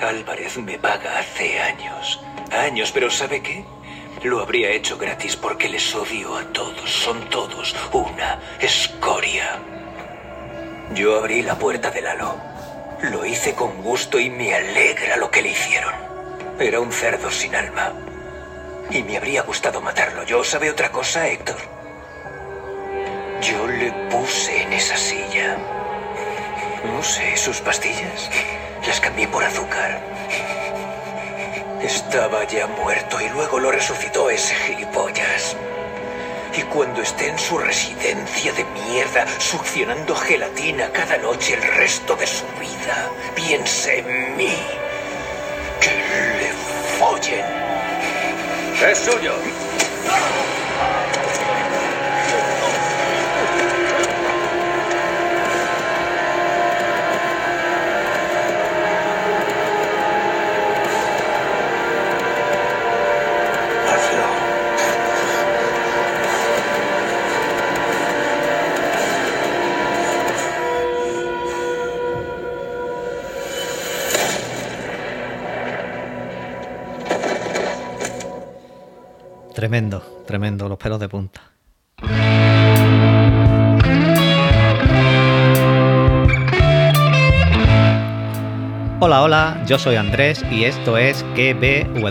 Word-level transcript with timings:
Álvarez 0.00 0.58
me 0.58 0.78
paga 0.78 1.18
hace 1.18 1.60
años. 1.60 2.20
Años, 2.50 2.90
pero 2.92 3.10
¿sabe 3.10 3.42
qué? 3.42 3.64
Lo 4.22 4.40
habría 4.40 4.70
hecho 4.70 4.98
gratis 4.98 5.36
porque 5.36 5.68
les 5.68 5.94
odio 5.94 6.36
a 6.36 6.44
todos. 6.52 6.90
Son 6.90 7.28
todos 7.30 7.74
una 7.92 8.38
escoria. 8.60 9.58
Yo 10.94 11.18
abrí 11.18 11.42
la 11.42 11.56
puerta 11.56 11.90
de 11.90 12.02
Lalo. 12.02 12.36
Lo 13.02 13.24
hice 13.24 13.54
con 13.54 13.82
gusto 13.82 14.20
y 14.20 14.30
me 14.30 14.54
alegra 14.54 15.16
lo 15.16 15.30
que 15.30 15.42
le 15.42 15.50
hicieron. 15.50 15.94
Era 16.58 16.80
un 16.80 16.92
cerdo 16.92 17.30
sin 17.30 17.54
alma. 17.54 17.92
Y 18.90 19.02
me 19.02 19.16
habría 19.16 19.42
gustado 19.42 19.80
matarlo. 19.80 20.24
¿Yo 20.24 20.44
sabe 20.44 20.70
otra 20.70 20.92
cosa, 20.92 21.26
Héctor? 21.26 21.56
Yo 23.40 23.66
le 23.66 23.90
puse 24.10 24.62
en 24.62 24.72
esa 24.72 24.96
silla. 24.96 25.56
No 26.84 27.02
sé, 27.02 27.36
sus 27.36 27.60
pastillas. 27.60 28.30
Las 28.86 29.00
cambié 29.00 29.28
por 29.28 29.44
azúcar. 29.44 30.00
Estaba 31.82 32.44
ya 32.44 32.66
muerto 32.66 33.20
y 33.20 33.28
luego 33.30 33.58
lo 33.58 33.70
resucitó 33.70 34.28
ese 34.28 34.54
gilipollas. 34.54 35.56
Y 36.56 36.62
cuando 36.62 37.00
esté 37.00 37.28
en 37.28 37.38
su 37.38 37.58
residencia 37.58 38.52
de 38.52 38.64
mierda, 38.64 39.26
succionando 39.38 40.14
gelatina 40.14 40.90
cada 40.92 41.16
noche 41.18 41.54
el 41.54 41.62
resto 41.62 42.14
de 42.16 42.26
su 42.26 42.44
vida, 42.60 43.10
piense 43.34 44.00
en 44.00 44.36
mí. 44.36 44.54
Que 45.80 45.90
le 45.90 46.52
follen. 46.98 47.44
Es 48.90 48.98
suyo. 48.98 49.34
Tremendo, 79.62 80.24
tremendo, 80.26 80.68
los 80.68 80.76
pelos 80.76 80.98
de 80.98 81.08
punta. 81.08 81.40
Hola, 88.98 89.22
hola, 89.22 89.62
yo 89.68 89.78
soy 89.78 89.94
Andrés 89.94 90.44
y 90.50 90.64
esto 90.64 90.98
es 90.98 91.24
KBWW. 91.36 92.10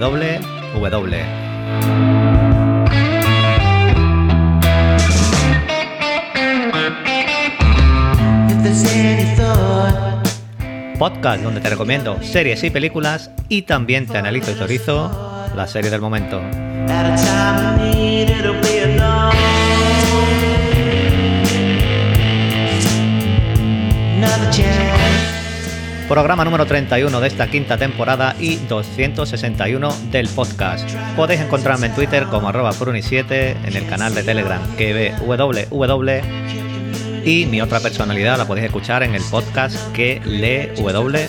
Podcast 10.97 11.43
donde 11.43 11.59
te 11.59 11.69
recomiendo 11.69 12.23
series 12.23 12.63
y 12.63 12.69
películas 12.69 13.29
y 13.49 13.63
también 13.63 14.07
te 14.07 14.17
analizo 14.17 14.51
y 14.51 14.53
teorizo 14.53 15.11
la 15.53 15.67
serie 15.67 15.91
del 15.91 15.99
momento. 15.99 16.41
Programa 26.07 26.43
número 26.43 26.65
31 26.65 27.21
de 27.21 27.27
esta 27.27 27.47
quinta 27.47 27.77
temporada 27.77 28.35
y 28.37 28.57
261 28.57 29.95
del 30.11 30.27
podcast. 30.27 30.89
Podéis 31.15 31.39
encontrarme 31.39 31.87
en 31.87 31.95
Twitter 31.95 32.25
como 32.25 32.49
arroba 32.49 32.71
pruni7, 32.73 33.55
en 33.65 33.75
el 33.77 33.87
canal 33.87 34.13
de 34.13 34.23
Telegram 34.23 34.61
que 34.75 35.13
www 35.25 36.21
y 37.23 37.45
mi 37.45 37.61
otra 37.61 37.79
personalidad 37.79 38.37
la 38.37 38.45
podéis 38.45 38.65
escuchar 38.67 39.03
en 39.03 39.15
el 39.15 39.23
podcast 39.23 39.75
que 39.93 40.21
lee 40.25 40.71
www. 40.81 41.21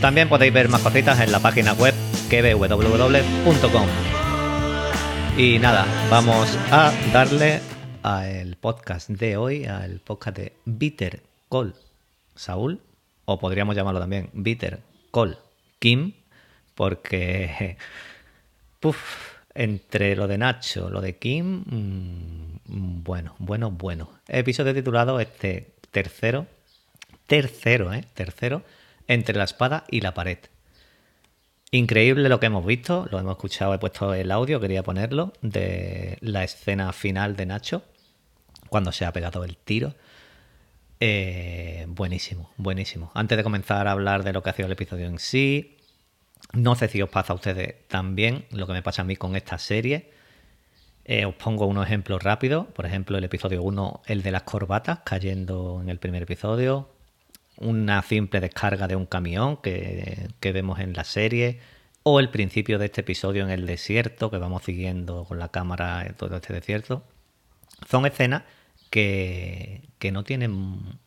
También 0.00 0.28
podéis 0.28 0.52
ver 0.52 0.68
más 0.68 0.80
cositas 0.80 1.20
en 1.20 1.30
la 1.30 1.40
página 1.40 1.74
web 1.74 1.94
www.com. 2.30 3.86
Y 5.36 5.58
nada, 5.58 5.86
vamos 6.10 6.58
a 6.70 6.92
darle 7.12 7.60
al 8.02 8.56
podcast 8.56 9.08
de 9.10 9.36
hoy, 9.36 9.64
al 9.66 10.00
podcast 10.00 10.38
de 10.38 10.52
Bitter 10.64 11.22
Call 11.50 11.74
Saúl, 12.34 12.80
o 13.26 13.38
podríamos 13.38 13.76
llamarlo 13.76 14.00
también 14.00 14.30
Bitter 14.32 14.80
Call 15.12 15.38
Kim, 15.78 16.12
porque 16.74 17.76
puf, 18.80 18.96
entre 19.54 20.16
lo 20.16 20.28
de 20.28 20.38
Nacho, 20.38 20.88
lo 20.88 21.00
de 21.00 21.16
Kim, 21.16 21.62
mm, 21.66 23.02
bueno, 23.04 23.34
bueno, 23.38 23.70
bueno. 23.70 24.10
Episodio 24.28 24.74
titulado 24.74 25.20
este 25.20 25.74
tercero, 25.90 26.46
tercero, 27.30 27.94
¿eh? 27.94 28.04
Tercero, 28.12 28.64
entre 29.06 29.36
la 29.36 29.44
espada 29.44 29.84
y 29.88 30.00
la 30.00 30.14
pared. 30.14 30.38
Increíble 31.70 32.28
lo 32.28 32.40
que 32.40 32.46
hemos 32.46 32.66
visto, 32.66 33.06
lo 33.12 33.20
hemos 33.20 33.34
escuchado, 33.34 33.72
he 33.72 33.78
puesto 33.78 34.12
el 34.14 34.32
audio, 34.32 34.58
quería 34.58 34.82
ponerlo, 34.82 35.32
de 35.40 36.18
la 36.22 36.42
escena 36.42 36.92
final 36.92 37.36
de 37.36 37.46
Nacho, 37.46 37.84
cuando 38.68 38.90
se 38.90 39.04
ha 39.04 39.12
pegado 39.12 39.44
el 39.44 39.56
tiro. 39.56 39.94
Eh, 40.98 41.86
buenísimo, 41.86 42.50
buenísimo. 42.56 43.12
Antes 43.14 43.38
de 43.38 43.44
comenzar 43.44 43.86
a 43.86 43.92
hablar 43.92 44.24
de 44.24 44.32
lo 44.32 44.42
que 44.42 44.50
ha 44.50 44.54
sido 44.54 44.66
el 44.66 44.72
episodio 44.72 45.06
en 45.06 45.20
sí, 45.20 45.76
no 46.52 46.74
sé 46.74 46.88
si 46.88 47.00
os 47.00 47.10
pasa 47.10 47.32
a 47.32 47.36
ustedes 47.36 47.86
también 47.86 48.46
lo 48.50 48.66
que 48.66 48.72
me 48.72 48.82
pasa 48.82 49.02
a 49.02 49.04
mí 49.04 49.14
con 49.14 49.36
esta 49.36 49.56
serie. 49.58 50.10
Eh, 51.04 51.26
os 51.26 51.36
pongo 51.36 51.66
unos 51.66 51.86
ejemplos 51.86 52.24
rápidos. 52.24 52.66
Por 52.74 52.86
ejemplo, 52.86 53.16
el 53.18 53.22
episodio 53.22 53.62
1, 53.62 54.02
el 54.06 54.22
de 54.22 54.32
las 54.32 54.42
corbatas, 54.42 55.02
cayendo 55.04 55.78
en 55.80 55.90
el 55.90 56.00
primer 56.00 56.24
episodio. 56.24 56.98
Una 57.60 58.02
simple 58.02 58.40
descarga 58.40 58.88
de 58.88 58.96
un 58.96 59.06
camión 59.06 59.58
que, 59.58 60.28
que 60.40 60.52
vemos 60.52 60.80
en 60.80 60.94
la 60.94 61.04
serie. 61.04 61.60
O 62.02 62.18
el 62.18 62.30
principio 62.30 62.78
de 62.78 62.86
este 62.86 63.02
episodio 63.02 63.44
en 63.44 63.50
el 63.50 63.66
desierto, 63.66 64.30
que 64.30 64.38
vamos 64.38 64.64
siguiendo 64.64 65.24
con 65.24 65.38
la 65.38 65.50
cámara 65.50 66.04
en 66.06 66.14
todo 66.14 66.36
este 66.36 66.52
desierto. 66.52 67.04
Son 67.88 68.06
escenas 68.06 68.42
que, 68.90 69.82
que 69.98 70.10
no 70.12 70.24
tienen 70.24 70.98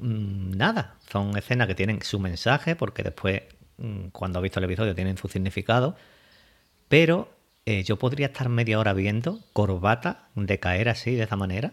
nada. 0.00 0.96
Son 1.10 1.36
escenas 1.36 1.66
que 1.66 1.74
tienen 1.74 2.02
su 2.02 2.18
mensaje, 2.20 2.76
porque 2.76 3.02
después, 3.02 3.42
mm, 3.78 4.08
cuando 4.08 4.38
has 4.38 4.42
visto 4.42 4.60
el 4.60 4.64
episodio, 4.64 4.94
tienen 4.94 5.16
su 5.16 5.28
significado. 5.28 5.96
Pero 6.88 7.34
eh, 7.66 7.82
yo 7.82 7.98
podría 7.98 8.26
estar 8.26 8.48
media 8.48 8.78
hora 8.78 8.92
viendo 8.92 9.40
corbata 9.52 10.28
de 10.34 10.60
caer 10.60 10.88
así, 10.88 11.14
de 11.14 11.24
esa 11.24 11.36
manera, 11.36 11.72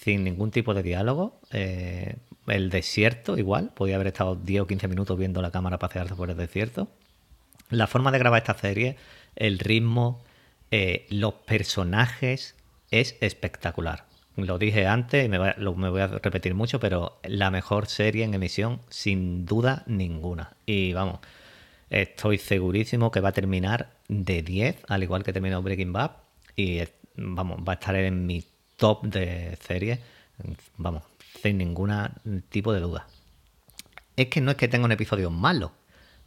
sin 0.00 0.24
ningún 0.24 0.50
tipo 0.50 0.74
de 0.74 0.82
diálogo. 0.82 1.40
Eh, 1.52 2.16
el 2.46 2.70
desierto, 2.70 3.36
igual, 3.36 3.72
podría 3.74 3.96
haber 3.96 4.08
estado 4.08 4.36
10 4.36 4.62
o 4.62 4.66
15 4.66 4.88
minutos 4.88 5.18
viendo 5.18 5.42
la 5.42 5.50
cámara 5.50 5.78
pasearse 5.78 6.14
por 6.14 6.30
el 6.30 6.36
desierto. 6.36 6.88
La 7.70 7.86
forma 7.86 8.10
de 8.12 8.18
grabar 8.18 8.40
esta 8.42 8.54
serie, 8.54 8.96
el 9.36 9.58
ritmo, 9.58 10.22
eh, 10.70 11.06
los 11.10 11.34
personajes, 11.34 12.54
es 12.90 13.16
espectacular. 13.20 14.04
Lo 14.36 14.58
dije 14.58 14.86
antes 14.86 15.26
y 15.26 15.28
me 15.28 15.38
voy, 15.38 15.48
a, 15.48 15.54
lo- 15.58 15.74
me 15.74 15.90
voy 15.90 16.00
a 16.00 16.06
repetir 16.06 16.54
mucho, 16.54 16.80
pero 16.80 17.18
la 17.24 17.50
mejor 17.50 17.86
serie 17.88 18.24
en 18.24 18.34
emisión, 18.34 18.80
sin 18.88 19.44
duda 19.44 19.82
ninguna. 19.86 20.56
Y 20.64 20.92
vamos, 20.92 21.18
estoy 21.90 22.38
segurísimo 22.38 23.10
que 23.10 23.20
va 23.20 23.30
a 23.30 23.32
terminar 23.32 23.90
de 24.08 24.42
10, 24.42 24.76
al 24.88 25.02
igual 25.02 25.24
que 25.24 25.32
terminó 25.32 25.60
Breaking 25.62 25.92
Bad. 25.92 26.12
Y 26.56 26.80
vamos, 27.16 27.60
va 27.68 27.72
a 27.72 27.74
estar 27.74 27.96
en 27.96 28.26
mi 28.26 28.44
top 28.78 29.04
de 29.04 29.58
series, 29.60 29.98
vamos, 30.78 31.02
sin 31.42 31.58
ningún 31.58 31.92
tipo 32.48 32.72
de 32.72 32.80
duda. 32.80 33.06
Es 34.16 34.28
que 34.28 34.40
no 34.40 34.52
es 34.52 34.56
que 34.56 34.68
tenga 34.68 34.86
un 34.86 34.92
episodio 34.92 35.30
malo 35.30 35.72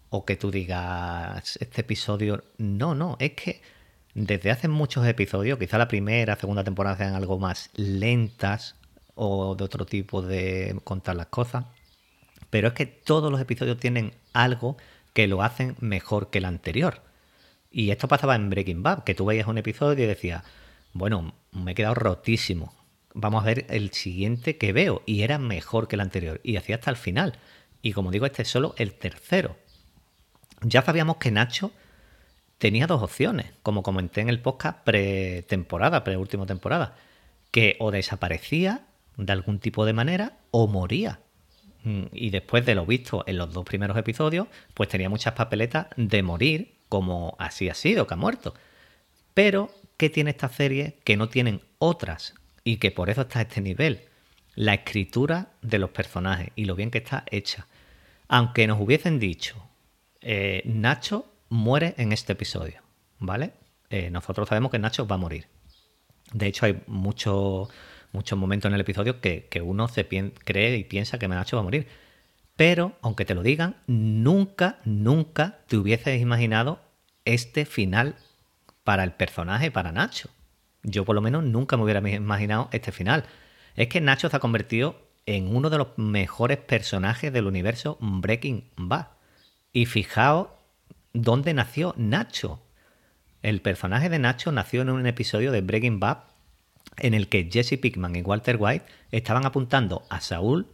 o 0.09 0.25
que 0.25 0.35
tú 0.35 0.51
digas 0.51 1.57
este 1.59 1.81
episodio. 1.81 2.43
No, 2.57 2.93
no, 2.93 3.17
es 3.19 3.31
que 3.31 3.61
desde 4.13 4.51
hace 4.51 4.67
muchos 4.67 5.07
episodios, 5.07 5.57
quizá 5.57 5.77
la 5.77 5.87
primera, 5.87 6.35
segunda 6.35 6.63
temporada 6.63 6.97
sean 6.97 7.15
algo 7.15 7.39
más 7.39 7.69
lentas 7.75 8.75
o 9.15 9.55
de 9.55 9.63
otro 9.63 9.85
tipo 9.85 10.21
de 10.21 10.77
contar 10.83 11.15
las 11.15 11.27
cosas, 11.27 11.65
pero 12.49 12.69
es 12.69 12.73
que 12.73 12.85
todos 12.85 13.31
los 13.31 13.39
episodios 13.39 13.77
tienen 13.77 14.13
algo 14.33 14.77
que 15.13 15.27
lo 15.27 15.41
hacen 15.41 15.75
mejor 15.79 16.29
que 16.29 16.39
el 16.39 16.45
anterior. 16.45 17.01
Y 17.71 17.91
esto 17.91 18.09
pasaba 18.09 18.35
en 18.35 18.49
Breaking 18.49 18.83
Bad, 18.83 19.05
que 19.05 19.15
tú 19.15 19.25
veías 19.25 19.47
un 19.47 19.57
episodio 19.57 20.03
y 20.03 20.07
decías, 20.07 20.43
bueno, 20.93 21.33
me 21.51 21.71
he 21.71 21.75
quedado 21.75 21.95
rotísimo. 21.95 22.73
Vamos 23.13 23.43
a 23.43 23.47
ver 23.47 23.65
el 23.69 23.91
siguiente 23.91 24.57
que 24.57 24.73
veo. 24.73 25.01
Y 25.05 25.23
era 25.23 25.37
mejor 25.37 25.87
que 25.87 25.95
el 25.95 26.01
anterior. 26.01 26.39
Y 26.43 26.57
hacía 26.57 26.75
hasta 26.75 26.91
el 26.91 26.97
final. 26.97 27.37
Y 27.81 27.93
como 27.93 28.11
digo, 28.11 28.25
este 28.25 28.43
es 28.43 28.49
solo 28.49 28.73
el 28.77 28.93
tercero. 28.93 29.57
Ya 30.61 30.81
sabíamos 30.81 31.17
que 31.17 31.31
Nacho 31.31 31.71
tenía 32.57 32.85
dos 32.85 33.01
opciones, 33.01 33.47
como 33.63 33.81
comenté 33.81 34.21
en 34.21 34.29
el 34.29 34.39
podcast 34.39 34.83
pre-temporada, 34.83 36.03
pre-última 36.03 36.45
temporada, 36.45 36.95
que 37.49 37.75
o 37.79 37.89
desaparecía 37.89 38.85
de 39.17 39.33
algún 39.33 39.59
tipo 39.59 39.85
de 39.85 39.93
manera 39.93 40.37
o 40.51 40.67
moría. 40.67 41.19
Mm, 41.83 42.03
Y 42.13 42.29
después 42.29 42.63
de 42.65 42.75
lo 42.75 42.85
visto 42.85 43.23
en 43.25 43.37
los 43.37 43.51
dos 43.51 43.65
primeros 43.65 43.97
episodios, 43.97 44.47
pues 44.75 44.89
tenía 44.89 45.09
muchas 45.09 45.33
papeletas 45.33 45.87
de 45.97 46.21
morir, 46.21 46.75
como 46.87 47.35
así 47.39 47.67
ha 47.67 47.73
sido, 47.73 48.05
que 48.05 48.13
ha 48.13 48.17
muerto. 48.17 48.53
Pero, 49.33 49.71
¿qué 50.01 50.09
tiene 50.09 50.31
esta 50.31 50.49
serie 50.49 50.97
que 51.03 51.15
no 51.15 51.29
tienen 51.29 51.61
otras? 51.77 52.33
Y 52.63 52.77
que 52.77 52.89
por 52.89 53.11
eso 53.11 53.21
está 53.21 53.37
a 53.37 53.41
este 53.43 53.61
nivel. 53.61 54.05
La 54.55 54.73
escritura 54.73 55.49
de 55.61 55.77
los 55.77 55.91
personajes 55.91 56.49
y 56.55 56.65
lo 56.65 56.73
bien 56.75 56.89
que 56.89 56.97
está 56.97 57.23
hecha. 57.29 57.67
Aunque 58.27 58.65
nos 58.65 58.81
hubiesen 58.81 59.19
dicho, 59.19 59.63
eh, 60.21 60.63
Nacho 60.65 61.31
muere 61.49 61.93
en 61.99 62.13
este 62.13 62.33
episodio, 62.33 62.81
¿vale? 63.19 63.53
Eh, 63.91 64.09
nosotros 64.09 64.49
sabemos 64.49 64.71
que 64.71 64.79
Nacho 64.79 65.05
va 65.05 65.17
a 65.17 65.19
morir. 65.19 65.45
De 66.33 66.47
hecho, 66.47 66.65
hay 66.65 66.81
muchos 66.87 67.69
muchos 68.11 68.39
momentos 68.39 68.69
en 68.69 68.73
el 68.73 68.81
episodio 68.81 69.21
que, 69.21 69.45
que 69.51 69.61
uno 69.61 69.87
se 69.87 70.07
cree 70.07 70.77
y 70.77 70.83
piensa 70.83 71.19
que 71.19 71.27
Nacho 71.27 71.57
va 71.57 71.61
a 71.61 71.65
morir. 71.65 71.85
Pero, 72.55 72.97
aunque 73.03 73.23
te 73.23 73.35
lo 73.35 73.43
digan, 73.43 73.75
nunca, 73.85 74.79
nunca 74.83 75.59
te 75.67 75.77
hubieses 75.77 76.19
imaginado 76.19 76.81
este 77.23 77.65
final 77.65 78.15
para 78.83 79.03
el 79.03 79.11
personaje, 79.11 79.71
para 79.71 79.91
Nacho. 79.91 80.29
Yo 80.83 81.05
por 81.05 81.15
lo 81.15 81.21
menos 81.21 81.43
nunca 81.43 81.77
me 81.77 81.83
hubiera 81.83 81.99
imaginado 81.99 82.69
este 82.71 82.91
final. 82.91 83.25
Es 83.75 83.87
que 83.87 84.01
Nacho 84.01 84.29
se 84.29 84.35
ha 84.35 84.39
convertido 84.39 85.07
en 85.25 85.55
uno 85.55 85.69
de 85.69 85.77
los 85.77 85.97
mejores 85.97 86.57
personajes 86.57 87.31
del 87.31 87.47
universo 87.47 87.97
Breaking 88.01 88.69
Bad. 88.75 89.07
Y 89.71 89.85
fijaos 89.85 90.47
dónde 91.13 91.53
nació 91.53 91.93
Nacho. 91.97 92.61
El 93.41 93.61
personaje 93.61 94.09
de 94.09 94.19
Nacho 94.19 94.51
nació 94.51 94.81
en 94.81 94.89
un 94.89 95.05
episodio 95.05 95.51
de 95.51 95.61
Breaking 95.61 95.99
Bad 95.99 96.19
en 96.97 97.13
el 97.13 97.29
que 97.29 97.49
Jesse 97.51 97.79
Pickman 97.79 98.15
y 98.15 98.21
Walter 98.21 98.57
White 98.59 98.85
estaban 99.11 99.45
apuntando 99.45 100.03
a 100.09 100.21
Saúl 100.21 100.67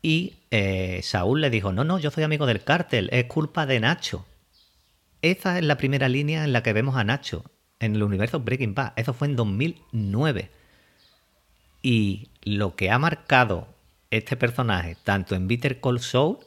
y 0.00 0.34
eh, 0.50 1.00
Saúl 1.02 1.40
le 1.40 1.50
dijo, 1.50 1.72
no, 1.72 1.84
no, 1.84 1.98
yo 1.98 2.10
soy 2.10 2.24
amigo 2.24 2.46
del 2.46 2.64
cártel, 2.64 3.08
es 3.12 3.24
culpa 3.26 3.66
de 3.66 3.80
Nacho. 3.80 4.26
Esa 5.22 5.56
es 5.56 5.64
la 5.64 5.76
primera 5.76 6.08
línea 6.08 6.42
en 6.42 6.52
la 6.52 6.64
que 6.64 6.72
vemos 6.72 6.96
a 6.96 7.04
Nacho 7.04 7.44
en 7.78 7.94
el 7.94 8.02
universo 8.02 8.40
Breaking 8.40 8.74
Bad. 8.74 8.92
Eso 8.96 9.14
fue 9.14 9.28
en 9.28 9.36
2009. 9.36 10.50
Y 11.80 12.28
lo 12.42 12.74
que 12.74 12.90
ha 12.90 12.98
marcado 12.98 13.68
este 14.10 14.36
personaje, 14.36 14.96
tanto 15.04 15.36
en 15.36 15.46
Bitter 15.46 15.80
Cold 15.80 16.00
Soul, 16.00 16.38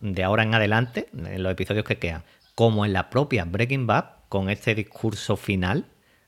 de 0.00 0.22
ahora 0.22 0.42
en 0.42 0.54
adelante, 0.54 1.08
en 1.12 1.42
los 1.42 1.52
episodios 1.52 1.84
que 1.84 1.98
quedan, 1.98 2.24
como 2.54 2.84
en 2.84 2.92
la 2.92 3.08
propia 3.08 3.46
Breaking 3.46 3.86
Bad, 3.86 4.04
con 4.28 4.50
este 4.50 4.74
discurso 4.74 5.36
final, 5.38 5.86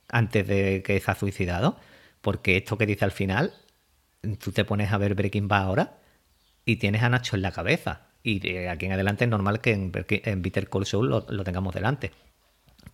antes 0.09 0.47
de 0.47 0.83
que 0.83 0.99
se 0.99 1.11
ha 1.11 1.15
suicidado, 1.15 1.77
porque 2.23 2.57
esto 2.57 2.79
que 2.79 2.87
dice 2.87 3.05
al 3.05 3.13
final, 3.13 3.53
tú 4.39 4.51
te 4.53 4.65
pones 4.65 4.93
a 4.93 4.99
ver 4.99 5.15
Breaking 5.15 5.49
Bad 5.49 5.63
ahora 5.63 5.99
y 6.65 6.77
tienes 6.77 7.03
a 7.03 7.11
Nacho 7.11 7.37
en 7.37 7.43
la 7.43 7.53
cabeza. 7.53 8.12
Y 8.23 8.39
de 8.39 8.69
aquí 8.69 8.87
en 8.87 8.93
adelante 8.93 9.25
es 9.25 9.31
normal 9.31 9.61
que 9.61 9.73
en, 9.73 9.93
en 10.09 10.43
Bitter 10.43 10.69
Cold 10.69 10.87
Soul 10.87 11.09
lo, 11.09 11.45
tengamos 11.45 11.75
delante. 11.75 12.13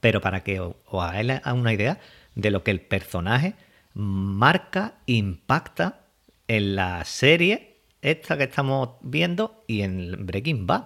Pero 0.01 0.21
para 0.21 0.43
que 0.43 0.61
os, 0.61 0.75
hagáis 0.91 1.41
una 1.53 1.73
idea 1.73 1.99
de 2.35 2.51
lo 2.51 2.63
que 2.63 2.71
el 2.71 2.81
personaje 2.81 3.55
marca, 3.95 4.95
impacta 5.07 6.01
en 6.47 6.77
la 6.77 7.05
serie 7.05 7.81
esta 8.01 8.39
que 8.39 8.45
estamos 8.45 8.91
viendo 9.03 9.65
y 9.67 9.83
en 9.83 10.25
Breaking 10.25 10.67
Bad. 10.67 10.85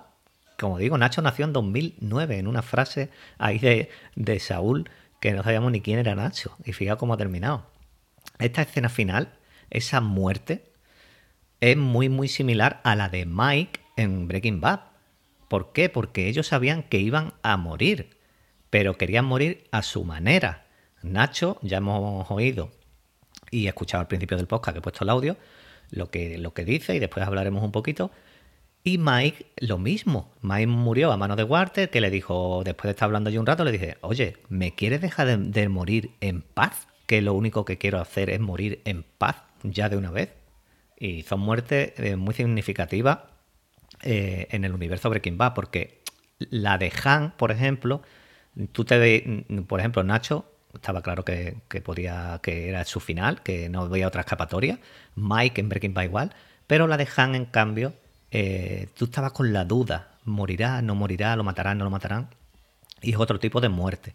Como 0.58 0.78
digo, 0.78 0.96
Nacho 0.96 1.22
nació 1.22 1.44
en 1.44 1.52
2009 1.52 2.38
en 2.38 2.46
una 2.46 2.62
frase 2.62 3.10
ahí 3.38 3.58
de, 3.58 3.90
de 4.16 4.40
Saúl 4.40 4.88
que 5.20 5.32
no 5.32 5.42
sabíamos 5.42 5.70
ni 5.70 5.80
quién 5.80 5.98
era 5.98 6.14
Nacho. 6.14 6.56
Y 6.64 6.72
fíjate 6.72 6.98
cómo 6.98 7.14
ha 7.14 7.18
terminado. 7.18 7.66
Esta 8.38 8.62
escena 8.62 8.88
final, 8.88 9.34
esa 9.70 10.00
muerte, 10.00 10.72
es 11.60 11.76
muy 11.76 12.08
muy 12.08 12.28
similar 12.28 12.80
a 12.82 12.96
la 12.96 13.08
de 13.08 13.24
Mike 13.24 13.81
en 14.02 14.28
Breaking 14.28 14.60
Bad. 14.60 14.80
¿Por 15.48 15.72
qué? 15.72 15.88
Porque 15.88 16.28
ellos 16.28 16.46
sabían 16.46 16.82
que 16.82 16.98
iban 16.98 17.34
a 17.42 17.56
morir, 17.56 18.16
pero 18.70 18.96
querían 18.96 19.24
morir 19.24 19.64
a 19.70 19.82
su 19.82 20.04
manera. 20.04 20.66
Nacho, 21.02 21.58
ya 21.62 21.78
hemos 21.78 22.30
oído 22.30 22.70
y 23.50 23.66
escuchado 23.66 24.00
al 24.00 24.08
principio 24.08 24.36
del 24.36 24.46
podcast 24.46 24.74
que 24.74 24.78
he 24.78 24.82
puesto 24.82 25.04
el 25.04 25.10
audio, 25.10 25.36
lo 25.90 26.10
que, 26.10 26.38
lo 26.38 26.54
que 26.54 26.64
dice 26.64 26.94
y 26.94 26.98
después 26.98 27.26
hablaremos 27.26 27.62
un 27.62 27.72
poquito. 27.72 28.10
Y 28.84 28.98
Mike, 28.98 29.46
lo 29.58 29.78
mismo. 29.78 30.32
Mike 30.40 30.66
murió 30.66 31.12
a 31.12 31.16
mano 31.16 31.36
de 31.36 31.44
Walter, 31.44 31.90
que 31.90 32.00
le 32.00 32.10
dijo, 32.10 32.62
después 32.64 32.84
de 32.84 32.90
estar 32.90 33.06
hablando 33.06 33.30
yo 33.30 33.40
un 33.40 33.46
rato, 33.46 33.64
le 33.64 33.72
dije, 33.72 33.96
oye, 34.00 34.38
¿me 34.48 34.74
quieres 34.74 35.00
dejar 35.00 35.26
de, 35.26 35.36
de 35.36 35.68
morir 35.68 36.12
en 36.20 36.42
paz? 36.42 36.88
Que 37.06 37.22
lo 37.22 37.34
único 37.34 37.64
que 37.64 37.78
quiero 37.78 38.00
hacer 38.00 38.30
es 38.30 38.40
morir 38.40 38.80
en 38.84 39.04
paz 39.18 39.36
ya 39.62 39.88
de 39.88 39.96
una 39.96 40.10
vez. 40.10 40.30
Y 40.98 41.22
son 41.22 41.40
muertes 41.40 41.92
eh, 41.98 42.16
muy 42.16 42.34
significativas 42.34 43.18
eh, 44.02 44.48
en 44.50 44.64
el 44.64 44.72
universo 44.72 45.10
Breaking 45.10 45.38
Bad, 45.38 45.54
porque 45.54 46.02
la 46.50 46.78
de 46.78 46.92
Han, 47.04 47.32
por 47.36 47.50
ejemplo, 47.52 48.02
tú 48.72 48.84
te 48.84 48.98
ve, 48.98 49.46
por 49.66 49.80
ejemplo, 49.80 50.02
Nacho, 50.02 50.46
estaba 50.74 51.02
claro 51.02 51.24
que, 51.24 51.56
podía, 51.84 52.40
que 52.42 52.68
era 52.68 52.84
su 52.84 53.00
final, 53.00 53.42
que 53.42 53.68
no 53.68 53.82
había 53.82 54.08
otra 54.08 54.22
escapatoria. 54.22 54.78
Mike 55.14 55.60
en 55.60 55.68
Breaking 55.68 55.94
Bad 55.94 56.04
igual, 56.04 56.34
pero 56.66 56.86
la 56.86 56.96
de 56.96 57.08
Han, 57.16 57.34
en 57.34 57.44
cambio, 57.46 57.94
eh, 58.30 58.88
tú 58.96 59.06
estabas 59.06 59.32
con 59.32 59.52
la 59.52 59.64
duda, 59.64 60.12
morirá, 60.24 60.82
no 60.82 60.94
morirá, 60.94 61.36
lo 61.36 61.44
matarán, 61.44 61.78
no 61.78 61.84
lo 61.84 61.90
matarán, 61.90 62.28
y 63.00 63.10
es 63.12 63.18
otro 63.18 63.38
tipo 63.38 63.60
de 63.60 63.68
muerte. 63.68 64.14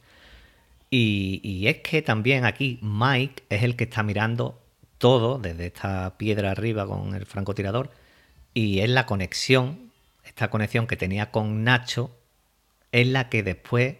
Y 0.89 1.67
es 1.67 1.79
que 1.79 2.01
también 2.01 2.45
aquí 2.45 2.79
Mike 2.81 3.43
es 3.49 3.63
el 3.63 3.75
que 3.75 3.83
está 3.85 4.03
mirando 4.03 4.61
todo 4.97 5.37
desde 5.37 5.67
esta 5.67 6.17
piedra 6.17 6.51
arriba 6.51 6.87
con 6.87 7.13
el 7.13 7.25
francotirador 7.25 7.91
y 8.57 8.79
es 8.79 8.89
la 8.89 9.05
conexión, 9.05 9.91
esta 10.23 10.49
conexión 10.49 10.87
que 10.87 10.97
tenía 10.97 11.29
con 11.29 11.63
Nacho, 11.63 12.09
es 12.91 13.05
la 13.05 13.29
que 13.29 13.43
después 13.43 13.97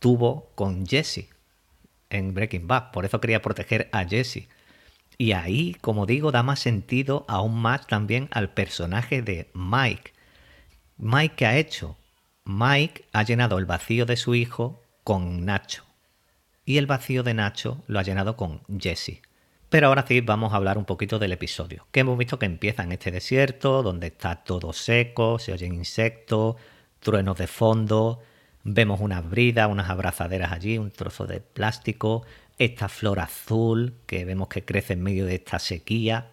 tuvo 0.00 0.50
con 0.56 0.84
Jesse 0.84 1.28
en 2.10 2.34
Breaking 2.34 2.66
Bad. 2.66 2.90
Por 2.90 3.04
eso 3.04 3.20
quería 3.20 3.40
proteger 3.40 3.88
a 3.92 4.04
Jesse. 4.04 4.48
Y 5.16 5.30
ahí, 5.30 5.76
como 5.80 6.06
digo, 6.06 6.32
da 6.32 6.42
más 6.42 6.58
sentido 6.58 7.24
aún 7.28 7.54
más 7.56 7.86
también 7.86 8.26
al 8.32 8.52
personaje 8.52 9.22
de 9.22 9.48
Mike. 9.54 10.12
Mike, 10.96 11.36
¿qué 11.36 11.46
ha 11.46 11.56
hecho? 11.56 11.96
Mike 12.44 13.04
ha 13.12 13.22
llenado 13.22 13.58
el 13.58 13.64
vacío 13.64 14.06
de 14.06 14.16
su 14.16 14.34
hijo 14.34 14.82
con 15.04 15.44
Nacho. 15.44 15.84
Y 16.64 16.78
el 16.78 16.86
vacío 16.86 17.22
de 17.22 17.34
Nacho 17.34 17.84
lo 17.86 18.00
ha 18.00 18.02
llenado 18.02 18.36
con 18.36 18.60
Jesse. 18.76 19.22
Pero 19.74 19.88
ahora 19.88 20.04
sí 20.06 20.20
vamos 20.20 20.52
a 20.52 20.56
hablar 20.56 20.78
un 20.78 20.84
poquito 20.84 21.18
del 21.18 21.32
episodio, 21.32 21.88
que 21.90 21.98
hemos 21.98 22.16
visto 22.16 22.38
que 22.38 22.46
empieza 22.46 22.84
en 22.84 22.92
este 22.92 23.10
desierto, 23.10 23.82
donde 23.82 24.06
está 24.06 24.44
todo 24.44 24.72
seco, 24.72 25.40
se 25.40 25.52
oyen 25.52 25.74
insectos, 25.74 26.54
truenos 27.00 27.36
de 27.38 27.48
fondo, 27.48 28.22
vemos 28.62 29.00
unas 29.00 29.28
bridas, 29.28 29.68
unas 29.68 29.90
abrazaderas 29.90 30.52
allí, 30.52 30.78
un 30.78 30.92
trozo 30.92 31.26
de 31.26 31.40
plástico, 31.40 32.24
esta 32.56 32.88
flor 32.88 33.18
azul 33.18 33.94
que 34.06 34.24
vemos 34.24 34.46
que 34.46 34.64
crece 34.64 34.92
en 34.92 35.02
medio 35.02 35.26
de 35.26 35.34
esta 35.34 35.58
sequía, 35.58 36.30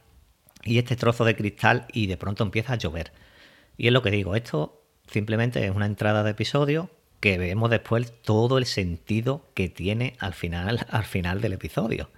y 0.64 0.78
este 0.78 0.96
trozo 0.96 1.26
de 1.26 1.36
cristal 1.36 1.88
y 1.92 2.06
de 2.06 2.18
pronto 2.18 2.44
empieza 2.44 2.74
a 2.74 2.78
llover. 2.78 3.12
Y 3.76 3.88
es 3.88 3.94
lo 3.94 4.04
que 4.04 4.12
digo, 4.12 4.36
esto 4.36 4.84
simplemente 5.08 5.66
es 5.66 5.76
una 5.76 5.88
entrada 5.88 6.22
de 6.22 6.30
episodio 6.30 6.92
que 7.20 7.40
vemos 7.40 7.72
después 7.72 8.14
todo 8.22 8.60
el 8.60 8.68
sentido 8.68 9.50
que 9.56 9.68
tiene 9.68 10.16
al 10.20 10.36
final, 10.36 10.86
al 10.92 11.06
final 11.06 11.42
del 11.42 11.54
episodio. 11.54 12.12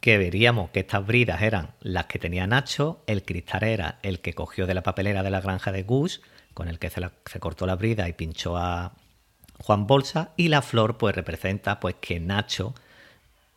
Que 0.00 0.16
veríamos 0.16 0.70
que 0.70 0.80
estas 0.80 1.04
bridas 1.06 1.42
eran 1.42 1.72
las 1.80 2.06
que 2.06 2.18
tenía 2.18 2.46
Nacho, 2.46 3.02
el 3.06 3.24
cristal 3.24 3.64
era 3.64 3.98
el 4.02 4.20
que 4.20 4.32
cogió 4.32 4.66
de 4.66 4.74
la 4.74 4.84
papelera 4.84 5.22
de 5.22 5.30
la 5.30 5.40
granja 5.40 5.72
de 5.72 5.82
Gus, 5.82 6.22
con 6.54 6.68
el 6.68 6.78
que 6.78 6.90
se, 6.90 7.00
cortó 7.40 7.66
la 7.66 7.74
brida 7.74 8.08
y 8.08 8.12
pinchó 8.12 8.56
a 8.56 8.92
Juan 9.58 9.86
Bolsa, 9.86 10.32
y 10.36 10.48
la 10.48 10.62
flor 10.62 10.98
pues 10.98 11.16
representa 11.16 11.80
pues 11.80 11.96
que 12.00 12.20
Nacho 12.20 12.74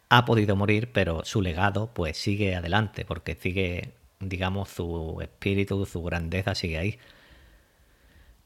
ha 0.10 0.26
podido 0.26 0.56
morir, 0.56 0.92
pero 0.92 1.24
su 1.26 1.42
legado 1.42 1.92
pues 1.94 2.18
sigue 2.18 2.56
adelante, 2.56 3.06
porque 3.06 3.36
sigue, 3.36 3.94
digamos, 4.20 4.70
su 4.70 5.20
espíritu, 5.22 5.86
su 5.86 6.02
grandeza 6.02 6.56
sigue 6.56 6.78
ahí. 6.80 7.00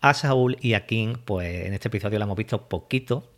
A 0.01 0.13
Saúl 0.13 0.57
y 0.61 0.73
a 0.73 0.85
King, 0.85 1.15
pues 1.23 1.65
en 1.65 1.73
este 1.73 1.87
episodio 1.87 2.19
lo 2.19 2.25
hemos 2.25 2.37
visto 2.37 2.67
poquito, 2.67 3.31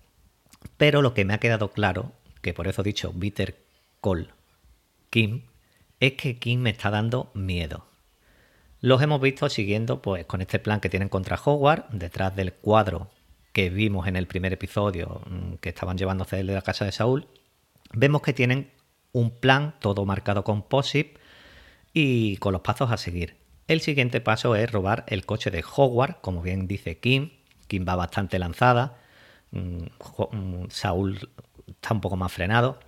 pero 0.77 1.03
lo 1.03 1.13
que 1.13 1.25
me 1.25 1.35
ha 1.35 1.39
quedado 1.39 1.71
claro, 1.71 2.11
que 2.41 2.53
por 2.53 2.67
eso 2.67 2.81
he 2.81 2.85
dicho 2.85 3.13
Bitter 3.13 3.55
Call 4.01 4.33
Kim, 5.09 5.43
es 5.99 6.13
que 6.13 6.37
Kim 6.37 6.61
me 6.61 6.69
está 6.69 6.89
dando 6.89 7.31
miedo. 7.33 7.87
Los 8.79 9.01
hemos 9.01 9.19
visto 9.21 9.49
siguiendo 9.49 10.01
pues 10.01 10.25
con 10.25 10.41
este 10.41 10.59
plan 10.59 10.79
que 10.79 10.89
tienen 10.89 11.09
contra 11.09 11.39
Howard, 11.43 11.85
detrás 11.89 12.35
del 12.35 12.53
cuadro 12.53 13.09
que 13.51 13.69
vimos 13.71 14.07
en 14.07 14.15
el 14.15 14.27
primer 14.27 14.53
episodio 14.53 15.21
mm, 15.27 15.55
que 15.55 15.69
estaban 15.69 15.97
llevándose 15.97 16.35
de 16.35 16.43
la 16.43 16.61
casa 16.61 16.85
de 16.85 16.91
Saúl. 16.91 17.27
Vemos 17.93 18.21
que 18.21 18.33
tienen 18.33 18.71
un 19.13 19.31
plan 19.31 19.73
todo 19.79 20.05
marcado 20.05 20.43
con 20.43 20.61
POSIT 20.61 21.17
y 21.91 22.37
con 22.37 22.53
los 22.53 22.61
pasos 22.61 22.91
a 22.91 22.97
seguir. 22.97 23.37
El 23.67 23.81
siguiente 23.81 24.21
paso 24.21 24.55
es 24.55 24.71
robar 24.71 25.05
el 25.07 25.25
coche 25.25 25.49
de 25.49 25.63
Howard, 25.75 26.21
como 26.21 26.41
bien 26.43 26.67
dice 26.67 26.99
Kim. 26.99 27.31
Kim 27.67 27.85
va 27.87 27.95
bastante 27.95 28.37
lanzada. 28.37 28.97
mm, 29.51 29.85
mm, 30.31 30.65
Saúl 30.69 31.29
está 31.67 31.93
un 31.93 32.01
poco 32.01 32.15
más 32.15 32.31
frenado. 32.31 32.79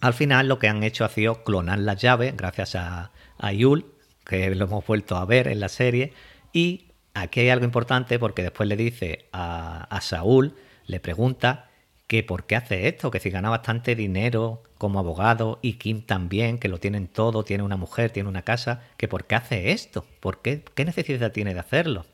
Al 0.00 0.14
final 0.14 0.48
lo 0.48 0.58
que 0.58 0.68
han 0.68 0.82
hecho 0.82 1.04
ha 1.04 1.08
sido 1.08 1.42
clonar 1.42 1.78
las 1.80 2.00
llaves 2.00 2.36
gracias 2.36 2.74
a, 2.76 3.10
Yul, 3.52 3.86
que 4.24 4.54
lo 4.54 4.66
hemos 4.66 4.86
vuelto 4.86 5.16
a 5.16 5.24
ver 5.24 5.48
en 5.48 5.60
la 5.60 5.68
serie. 5.68 6.12
Y 6.52 6.92
aquí 7.14 7.40
hay 7.40 7.50
algo 7.50 7.64
importante 7.64 8.18
porque 8.18 8.42
después 8.42 8.68
le 8.68 8.76
dice 8.76 9.26
a, 9.32 9.84
a 9.84 10.00
Saúl, 10.00 10.54
le 10.86 11.00
pregunta 11.00 11.68
que 12.08 12.22
por 12.22 12.46
qué 12.46 12.56
hace 12.56 12.88
esto, 12.88 13.10
que 13.10 13.20
si 13.20 13.28
gana 13.30 13.50
bastante 13.50 13.94
dinero 13.94 14.62
como 14.78 14.98
abogado 14.98 15.58
y 15.60 15.74
Kim 15.74 16.00
también, 16.00 16.58
que 16.58 16.68
lo 16.68 16.78
tienen 16.78 17.06
todo, 17.06 17.44
tiene 17.44 17.62
una 17.62 17.76
mujer, 17.76 18.10
tiene 18.10 18.30
una 18.30 18.42
casa, 18.42 18.82
que 18.96 19.08
por 19.08 19.26
qué 19.26 19.34
hace 19.34 19.72
esto, 19.72 20.06
¿por 20.20 20.40
qué, 20.40 20.64
qué 20.74 20.86
necesidad 20.86 21.32
tiene 21.32 21.52
de 21.52 21.60
hacerlo? 21.60 22.06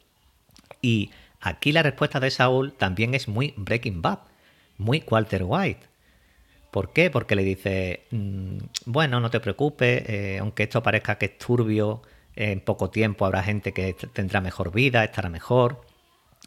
Y 0.82 1.12
aquí 1.40 1.70
la 1.70 1.84
respuesta 1.84 2.18
de 2.18 2.32
Saúl 2.32 2.72
también 2.72 3.14
es 3.14 3.28
muy 3.28 3.54
Breaking 3.56 4.02
Bad, 4.02 4.18
muy 4.78 5.04
Walter 5.08 5.44
White. 5.46 5.86
¿Por 6.74 6.92
qué? 6.92 7.08
Porque 7.08 7.36
le 7.36 7.44
dice, 7.44 8.02
mm, 8.10 8.58
bueno, 8.86 9.20
no 9.20 9.30
te 9.30 9.38
preocupes, 9.38 10.08
eh, 10.08 10.38
aunque 10.40 10.64
esto 10.64 10.82
parezca 10.82 11.18
que 11.18 11.26
es 11.26 11.38
turbio, 11.38 12.02
en 12.34 12.58
poco 12.58 12.90
tiempo 12.90 13.24
habrá 13.24 13.44
gente 13.44 13.72
que 13.72 13.94
tendrá 14.12 14.40
mejor 14.40 14.72
vida, 14.72 15.04
estará 15.04 15.28
mejor. 15.28 15.82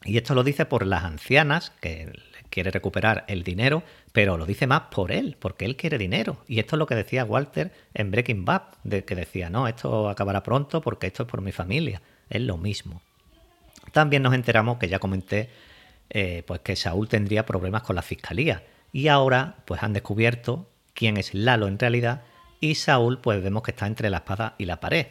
Y 0.04 0.18
esto 0.18 0.36
lo 0.36 0.44
dice 0.44 0.66
por 0.66 0.86
las 0.86 1.06
ancianas, 1.06 1.72
que 1.80 2.12
quiere 2.50 2.72
recuperar 2.72 3.24
el 3.30 3.44
dinero, 3.44 3.84
pero 4.12 4.36
lo 4.38 4.46
dice 4.46 4.68
más 4.68 4.82
por 4.92 5.14
él, 5.14 5.38
porque 5.40 5.64
él 5.64 5.78
quiere 5.78 5.98
dinero. 5.98 6.44
Y 6.46 6.60
esto 6.60 6.76
es 6.76 6.80
lo 6.80 6.88
que 6.88 6.96
decía 6.96 7.24
Walter 7.24 7.72
en 7.94 8.12
Breaking 8.12 8.44
Bad, 8.44 8.64
de 8.84 9.06
que 9.06 9.16
decía, 9.16 9.50
no, 9.50 9.66
esto 9.66 10.10
acabará 10.10 10.44
pronto 10.44 10.82
porque 10.82 11.08
esto 11.08 11.24
es 11.24 11.30
por 11.30 11.40
mi 11.40 11.54
familia. 11.54 12.02
Es 12.30 12.42
lo 12.42 12.58
mismo. 12.58 13.02
También 13.94 14.24
nos 14.24 14.34
enteramos 14.34 14.78
que 14.78 14.90
ya 14.90 15.00
comenté 15.00 15.50
eh, 16.10 16.44
pues 16.46 16.60
que 16.60 16.76
Saúl 16.76 17.08
tendría 17.08 17.46
problemas 17.46 17.84
con 17.84 17.96
la 17.96 18.02
fiscalía. 18.02 18.62
Y 18.92 19.08
ahora 19.08 19.58
pues 19.66 19.84
han 19.84 19.94
descubierto 19.94 20.70
quién 20.94 21.18
es 21.18 21.34
Lalo 21.34 21.68
en 21.68 21.80
realidad 21.80 22.24
y 22.60 22.76
Saúl 22.76 23.20
pues 23.20 23.42
vemos 23.44 23.64
que 23.64 23.72
está 23.72 23.88
entre 23.88 24.10
la 24.10 24.18
espada 24.18 24.56
y 24.58 24.66
la 24.66 24.80
pared. 24.80 25.08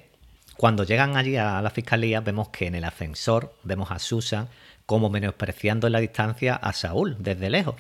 Cuando 0.56 0.85
llegan 0.85 1.16
allí 1.16 1.37
a 1.37 1.61
la 1.61 1.71
fiscalía 1.71 2.21
vemos 2.21 2.49
que 2.49 2.66
en 2.66 2.75
el 2.75 2.85
ascensor 2.85 3.54
vemos 3.62 3.90
a 3.90 3.99
Susan 3.99 4.49
como 4.87 5.11
menospreciando 5.11 5.87
en 5.87 5.92
la 5.92 6.00
distancia 6.00 6.54
a 6.56 6.73
Saúl 6.73 7.16
desde 7.18 7.50
lejos. 7.50 7.76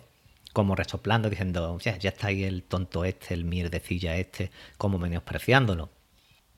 Como 0.52 0.74
resoplando 0.74 1.28
diciendo, 1.28 1.78
ya, 1.78 1.96
ya 1.98 2.10
está 2.10 2.28
ahí 2.28 2.44
el 2.44 2.62
tonto 2.62 3.04
este, 3.04 3.34
el 3.34 3.44
mierdecilla 3.44 4.16
este, 4.16 4.50
como 4.78 4.98
menospreciándolo 4.98 5.90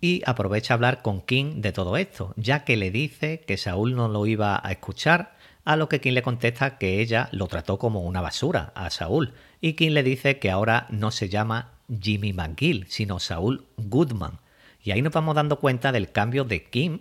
y 0.01 0.23
aprovecha 0.27 0.75
a 0.75 0.77
hablar 0.77 1.03
con 1.03 1.21
King 1.21 1.61
de 1.61 1.73
todo 1.73 1.97
esto, 1.97 2.33
ya 2.37 2.65
que 2.65 2.77
le 2.77 2.91
dice 2.91 3.41
que 3.41 3.57
Saúl 3.57 3.95
no 3.97 4.09
lo 4.09 4.27
iba 4.27 4.61
a 4.63 4.71
escuchar, 4.71 5.37
a 5.65 5.77
lo 5.77 5.89
que 5.89 6.01
King 6.01 6.13
le 6.13 6.23
contesta 6.23 6.79
que 6.79 7.01
ella 7.01 7.29
lo 7.33 7.47
trató 7.47 7.79
como 7.79 8.01
una 8.01 8.21
basura 8.21 8.73
a 8.75 8.91
Saúl, 8.91 9.35
y 9.61 9.75
King 9.75 9.91
le 9.91 10.03
dice 10.03 10.39
que 10.39 10.51
ahora 10.51 10.87
no 10.91 11.11
se 11.11 11.29
llama 11.29 11.73
Jimmy 12.01 12.33
McGill, 12.33 12.87
sino 12.89 13.19
Saúl 13.19 13.67
Goodman. 13.77 14.39
Y 14.83 14.93
ahí 14.93 15.03
nos 15.03 15.13
vamos 15.13 15.35
dando 15.35 15.59
cuenta 15.59 15.93
del 15.93 16.13
cambio 16.13 16.45
de 16.45 16.65
Kim, 16.65 17.01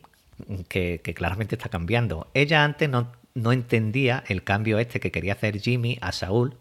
que, 0.68 1.02
claramente 1.16 1.56
está 1.56 1.70
cambiando. 1.70 2.30
Ella 2.34 2.64
antes 2.64 2.90
no, 2.90 3.12
no 3.34 3.52
entendía 3.52 4.24
el 4.28 4.44
cambio 4.44 4.80
este 4.80 5.00
que 5.00 5.12
quería 5.12 5.34
hacer 5.34 5.60
Jimmy 5.60 5.98
a 6.02 6.12
Saúl, 6.12 6.58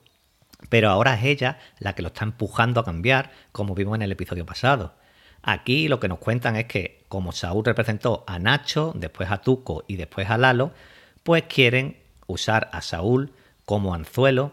pero 0.68 0.90
ahora 0.90 1.14
es 1.14 1.24
ella 1.24 1.58
la 1.78 1.94
que 1.94 2.02
lo 2.02 2.08
está 2.08 2.24
empujando 2.24 2.80
a 2.80 2.84
cambiar, 2.84 3.30
como 3.52 3.74
vimos 3.74 3.96
en 3.96 4.02
el 4.02 4.12
episodio 4.12 4.46
pasado. 4.46 4.94
Aquí 5.42 5.88
lo 5.88 6.00
que 6.00 6.08
nos 6.08 6.18
cuentan 6.18 6.56
es 6.56 6.66
que 6.66 7.04
como 7.08 7.32
Saúl 7.32 7.64
representó 7.64 8.24
a 8.26 8.38
Nacho, 8.38 8.92
después 8.96 9.30
a 9.30 9.38
Tuco 9.42 9.84
y 9.86 9.96
después 9.96 10.28
a 10.28 10.38
Lalo, 10.38 10.72
pues 11.26 11.42
quieren 11.48 11.96
usar 12.28 12.70
a 12.72 12.82
Saúl 12.82 13.32
como 13.64 13.94
anzuelo 13.94 14.52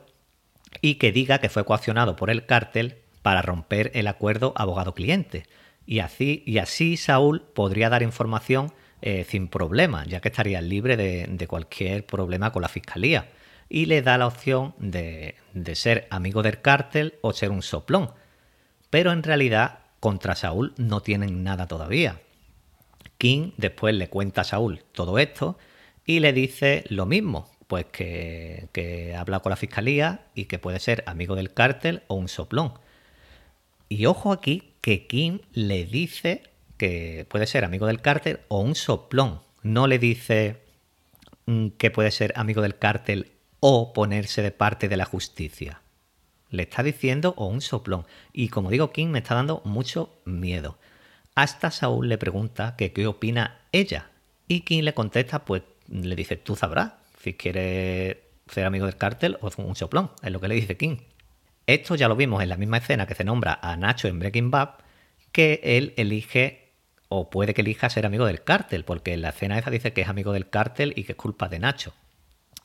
y 0.82 0.96
que 0.96 1.12
diga 1.12 1.38
que 1.38 1.48
fue 1.48 1.66
coaccionado 1.66 2.16
por 2.16 2.32
el 2.32 2.48
cártel 2.48 2.98
para 3.22 3.44
romper 3.44 3.92
el 3.94 4.08
acuerdo 4.08 4.54
abogado-cliente. 4.56 5.46
Y 5.86 6.00
así, 6.00 6.42
y 6.48 6.58
así 6.58 6.98
Saúl 6.98 7.44
podría 7.44 7.90
dar 7.90 8.02
información 8.02 8.74
eh, 9.04 9.24
sin 9.30 9.50
problema, 9.50 10.04
ya 10.06 10.20
que 10.20 10.30
estaría 10.30 10.62
libre 10.62 10.98
de, 10.98 11.28
de 11.30 11.48
cualquier 11.48 12.08
problema 12.08 12.52
con 12.52 12.64
la 12.64 12.70
fiscalía. 12.70 13.30
Y 13.70 13.86
le 13.86 14.02
da 14.02 14.18
la 14.18 14.26
opción 14.26 14.74
de, 14.80 15.36
de 15.54 15.76
ser 15.76 16.08
amigo 16.10 16.42
del 16.42 16.60
cártel 16.60 17.20
o 17.22 17.34
ser 17.34 17.52
un 17.52 17.62
soplón. 17.62 18.10
Pero 18.90 19.12
en 19.12 19.22
realidad 19.22 19.82
contra 20.00 20.34
Saúl 20.34 20.74
no 20.78 21.02
tienen 21.02 21.44
nada 21.44 21.68
todavía. 21.68 22.20
King 23.20 23.52
después 23.58 23.94
le 23.94 24.10
cuenta 24.10 24.42
a 24.42 24.46
Saúl 24.46 24.84
todo 24.92 25.20
esto 25.20 25.60
y 26.06 26.20
le 26.20 26.34
dice 26.34 26.84
lo 26.90 27.06
mismo, 27.06 27.50
pues 27.68 27.86
que, 27.86 28.68
que 28.72 29.16
habla 29.16 29.40
con 29.40 29.50
la 29.50 29.56
fiscalía 29.56 30.28
y 30.36 30.46
que 30.46 30.60
puede 30.60 30.80
ser 30.80 31.04
amigo 31.08 31.36
del 31.36 31.54
cártel 31.54 32.04
o 32.08 32.16
un 32.16 32.28
soplón. 32.28 32.74
Y 33.90 34.06
ojo 34.06 34.32
aquí 34.32 34.74
que 34.82 35.08
King 35.08 35.40
le 35.54 35.86
dice 35.86 36.44
que 36.78 37.26
puede 37.30 37.48
ser 37.48 37.64
amigo 37.64 37.88
del 37.88 38.02
cártel 38.02 38.42
o 38.48 38.60
un 38.60 38.76
soplón. 38.76 39.42
No 39.62 39.88
le 39.88 40.00
dice 40.00 40.58
mm, 41.46 41.68
que 41.78 41.92
puede 41.92 42.12
ser 42.12 42.34
amigo 42.36 42.62
del 42.62 42.78
cártel 42.78 43.32
o 43.60 43.94
ponerse 43.94 44.42
de 44.42 44.52
parte 44.52 44.90
de 44.90 44.98
la 44.98 45.06
justicia. 45.06 45.82
Le 46.50 46.64
está 46.64 46.84
diciendo 46.84 47.34
o 47.38 47.48
un 47.48 47.62
soplón. 47.62 48.06
Y 48.34 48.50
como 48.50 48.70
digo, 48.70 48.92
King 48.92 49.08
me 49.08 49.20
está 49.20 49.36
dando 49.36 49.62
mucho 49.64 50.20
miedo. 50.26 50.78
Hasta 51.36 51.72
Saúl 51.72 52.10
le 52.10 52.18
pregunta 52.18 52.76
que 52.76 52.92
qué 52.92 53.08
opina 53.08 53.62
ella. 53.72 54.10
Y 54.48 54.62
King 54.62 54.84
le 54.84 54.94
contesta, 54.94 55.46
pues 55.46 55.64
le 55.94 56.16
dice, 56.16 56.36
tú 56.36 56.56
sabrás 56.56 56.94
si 57.22 57.34
quieres 57.34 58.18
ser 58.48 58.66
amigo 58.66 58.86
del 58.86 58.98
cártel 58.98 59.38
o 59.42 59.50
un 59.58 59.76
soplón. 59.76 60.12
Es 60.22 60.32
lo 60.32 60.42
que 60.42 60.48
le 60.48 60.56
dice 60.56 60.76
King. 60.76 60.98
Esto 61.68 61.96
ya 61.96 62.08
lo 62.08 62.16
vimos 62.16 62.44
en 62.44 62.50
la 62.50 62.58
misma 62.58 62.78
escena 62.78 63.06
que 63.06 63.16
se 63.16 63.24
nombra 63.24 63.60
a 63.62 63.78
Nacho 63.78 64.08
en 64.08 64.20
Breaking 64.20 64.52
Bad, 64.52 64.72
que 65.32 65.62
él 65.64 65.94
elige 65.96 66.72
o 67.08 67.30
puede 67.30 67.54
que 67.54 67.62
elija 67.62 67.90
ser 67.90 68.06
amigo 68.06 68.26
del 68.26 68.44
cártel, 68.44 68.84
porque 68.84 69.14
en 69.14 69.22
la 69.22 69.30
escena 69.30 69.58
esa 69.58 69.70
dice 69.70 69.94
que 69.94 70.02
es 70.02 70.10
amigo 70.10 70.34
del 70.34 70.50
cártel 70.50 70.94
y 70.96 71.04
que 71.04 71.14
es 71.14 71.18
culpa 71.18 71.48
de 71.48 71.60
Nacho. 71.60 71.94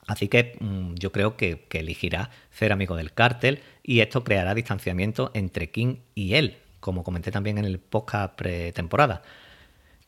Así 0.07 0.27
que 0.27 0.57
mmm, 0.59 0.95
yo 0.95 1.11
creo 1.11 1.37
que, 1.37 1.65
que, 1.69 1.79
elegirá 1.79 2.31
ser 2.49 2.71
amigo 2.71 2.95
del 2.95 3.13
cártel 3.13 3.61
y 3.83 3.99
esto 3.99 4.23
creará 4.23 4.55
distanciamiento 4.55 5.31
entre 5.35 5.69
King 5.69 5.97
y 6.15 6.33
él, 6.33 6.57
como 6.79 7.03
comenté 7.03 7.31
también 7.31 7.59
en 7.59 7.65
el 7.65 7.79
podcast 7.79 8.35
pretemporada. 8.35 9.21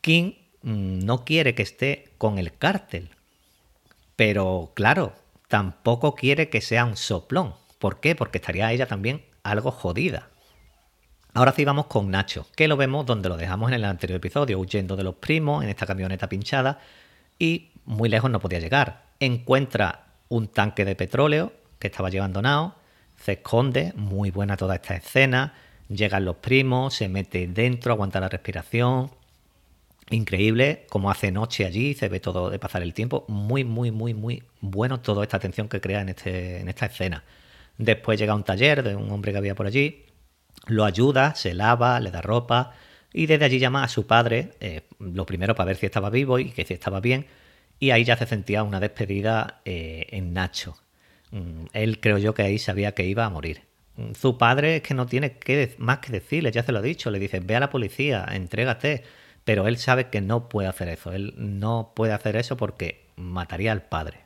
King 0.00 0.32
no 0.62 1.24
quiere 1.24 1.54
que 1.54 1.62
esté 1.62 2.12
con 2.18 2.38
el 2.38 2.56
cártel, 2.56 3.10
pero 4.16 4.72
claro, 4.74 5.14
tampoco 5.48 6.14
quiere 6.14 6.48
que 6.48 6.60
sea 6.60 6.84
un 6.84 6.96
soplón. 6.96 7.54
¿Por 7.78 8.00
qué? 8.00 8.14
Porque 8.14 8.38
estaría 8.38 8.72
ella 8.72 8.86
también 8.86 9.24
algo 9.42 9.70
jodida. 9.70 10.28
Ahora 11.34 11.52
sí 11.52 11.64
vamos 11.64 11.86
con 11.86 12.10
Nacho, 12.10 12.46
que 12.54 12.68
lo 12.68 12.76
vemos 12.76 13.06
donde 13.06 13.28
lo 13.28 13.36
dejamos 13.36 13.70
en 13.70 13.74
el 13.74 13.84
anterior 13.84 14.18
episodio, 14.18 14.58
huyendo 14.58 14.96
de 14.96 15.04
los 15.04 15.14
primos 15.14 15.64
en 15.64 15.70
esta 15.70 15.86
camioneta 15.86 16.28
pinchada 16.28 16.78
y 17.38 17.70
muy 17.84 18.08
lejos 18.08 18.30
no 18.30 18.38
podía 18.38 18.58
llegar. 18.58 19.06
Encuentra 19.18 20.06
un 20.28 20.48
tanque 20.48 20.84
de 20.84 20.94
petróleo 20.94 21.52
que 21.78 21.88
estaba 21.88 22.10
llevando 22.10 22.42
Nao, 22.42 22.74
se 23.16 23.32
esconde, 23.32 23.92
muy 23.96 24.30
buena 24.30 24.56
toda 24.56 24.74
esta 24.74 24.94
escena, 24.94 25.54
llegan 25.88 26.24
los 26.24 26.36
primos, 26.36 26.94
se 26.94 27.08
mete 27.08 27.46
dentro, 27.46 27.92
aguanta 27.92 28.20
la 28.20 28.28
respiración. 28.28 29.10
Increíble, 30.12 30.84
como 30.90 31.10
hace 31.10 31.32
noche 31.32 31.64
allí, 31.64 31.94
se 31.94 32.08
ve 32.08 32.20
todo 32.20 32.50
de 32.50 32.58
pasar 32.58 32.82
el 32.82 32.92
tiempo. 32.92 33.24
Muy, 33.28 33.64
muy, 33.64 33.90
muy, 33.90 34.12
muy 34.12 34.42
bueno 34.60 35.00
toda 35.00 35.22
esta 35.22 35.38
tensión 35.38 35.68
que 35.68 35.80
crea 35.80 36.02
en, 36.02 36.10
este, 36.10 36.60
en 36.60 36.68
esta 36.68 36.86
escena. 36.86 37.24
Después 37.78 38.20
llega 38.20 38.34
un 38.34 38.44
taller 38.44 38.82
de 38.82 38.94
un 38.94 39.10
hombre 39.10 39.32
que 39.32 39.38
había 39.38 39.54
por 39.54 39.66
allí, 39.66 40.04
lo 40.66 40.84
ayuda, 40.84 41.34
se 41.34 41.54
lava, 41.54 41.98
le 41.98 42.10
da 42.10 42.20
ropa 42.20 42.74
y 43.12 43.26
desde 43.26 43.46
allí 43.46 43.58
llama 43.58 43.84
a 43.84 43.88
su 43.88 44.06
padre, 44.06 44.52
eh, 44.60 44.82
lo 44.98 45.26
primero 45.26 45.54
para 45.54 45.68
ver 45.68 45.76
si 45.76 45.86
estaba 45.86 46.10
vivo 46.10 46.38
y 46.38 46.50
que 46.50 46.64
si 46.64 46.74
estaba 46.74 47.00
bien, 47.00 47.26
y 47.78 47.90
ahí 47.90 48.04
ya 48.04 48.16
se 48.16 48.26
sentía 48.26 48.62
una 48.62 48.80
despedida 48.80 49.60
eh, 49.64 50.06
en 50.10 50.32
Nacho. 50.32 50.76
Mm, 51.30 51.64
él 51.72 52.00
creo 52.00 52.18
yo 52.18 52.34
que 52.34 52.42
ahí 52.42 52.58
sabía 52.58 52.92
que 52.92 53.04
iba 53.06 53.24
a 53.24 53.30
morir. 53.30 53.62
Mm, 53.96 54.12
su 54.12 54.38
padre 54.38 54.76
es 54.76 54.82
que 54.82 54.94
no 54.94 55.06
tiene 55.06 55.38
que, 55.38 55.74
más 55.78 55.98
que 55.98 56.12
decirle, 56.12 56.52
ya 56.52 56.62
se 56.62 56.72
lo 56.72 56.78
ha 56.78 56.82
dicho, 56.82 57.10
le 57.10 57.18
dice, 57.18 57.40
ve 57.40 57.56
a 57.56 57.60
la 57.60 57.70
policía, 57.70 58.26
entrégate, 58.30 59.04
pero 59.44 59.66
él 59.66 59.78
sabe 59.78 60.08
que 60.08 60.20
no 60.20 60.48
puede 60.48 60.68
hacer 60.68 60.88
eso, 60.88 61.12
él 61.12 61.34
no 61.36 61.92
puede 61.94 62.12
hacer 62.12 62.36
eso 62.36 62.56
porque 62.56 63.06
mataría 63.16 63.72
al 63.72 63.82
padre. 63.82 64.20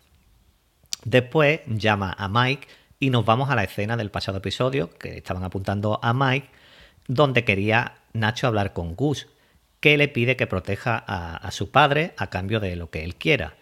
Después 1.04 1.60
llama 1.66 2.14
a 2.18 2.28
Mike 2.28 2.66
y 2.98 3.10
nos 3.10 3.24
vamos 3.24 3.50
a 3.50 3.54
la 3.54 3.64
escena 3.64 3.96
del 3.96 4.10
pasado 4.10 4.38
episodio 4.38 4.90
que 4.98 5.18
estaban 5.18 5.44
apuntando 5.44 6.00
a 6.02 6.12
Mike, 6.12 6.48
donde 7.06 7.44
quería 7.44 7.98
Nacho 8.12 8.46
hablar 8.46 8.72
con 8.72 8.96
Gus, 8.96 9.28
que 9.80 9.96
le 9.96 10.08
pide 10.08 10.36
que 10.36 10.46
proteja 10.46 10.96
a, 11.06 11.50
su 11.50 11.70
padre 11.70 12.14
a 12.16 12.28
cambio 12.28 12.60
de 12.60 12.74
lo 12.76 12.90
que 12.90 13.04
él 13.04 13.14
quiera. 13.14 13.54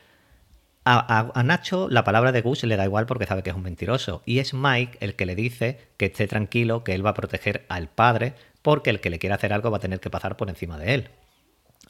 A, 0.84 1.30
a, 1.34 1.42
Nacho 1.42 1.88
la 1.90 2.04
palabra 2.04 2.30
de 2.30 2.40
Gus 2.40 2.62
le 2.64 2.76
da 2.76 2.84
igual 2.84 3.06
porque 3.06 3.26
sabe 3.26 3.42
que 3.42 3.50
es 3.50 3.56
un 3.56 3.62
mentiroso. 3.62 4.23
Y 4.25 4.38
es 4.38 4.54
Mike 4.54 4.99
el 5.00 5.14
que 5.14 5.26
le 5.26 5.34
dice 5.34 5.80
que 5.96 6.06
esté 6.06 6.26
tranquilo, 6.26 6.84
que 6.84 6.94
él 6.94 7.04
va 7.04 7.11
a 7.11 7.14
proteger 7.14 7.66
al 7.68 7.88
padre, 7.88 8.34
porque 8.62 8.90
el 8.90 9.00
que 9.00 9.11
le 9.11 9.18
quiera 9.18 9.34
hacer 9.34 9.52
algo 9.52 9.70
va 9.70 9.78
a 9.78 9.80
tener 9.80 10.00
que 10.00 10.11
pasar 10.11 10.37
por 10.37 10.49
encima 10.49 10.78
de 10.78 10.94
él. 10.94 11.11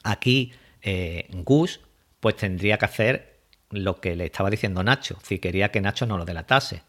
Aquí 0.05 0.53
eh, 0.83 1.27
Gus 1.43 1.81
pues 2.19 2.37
tendría 2.37 2.77
que 2.77 2.85
hacer 2.85 3.39
lo 3.71 3.99
que 3.99 4.15
le 4.15 4.25
estaba 4.25 4.49
diciendo 4.49 4.83
Nacho, 4.83 5.17
si 5.23 5.39
quería 5.39 5.71
que 5.71 5.81
Nacho 5.81 6.05
no 6.05 6.17
lo 6.17 6.25
delatase. 6.25 6.83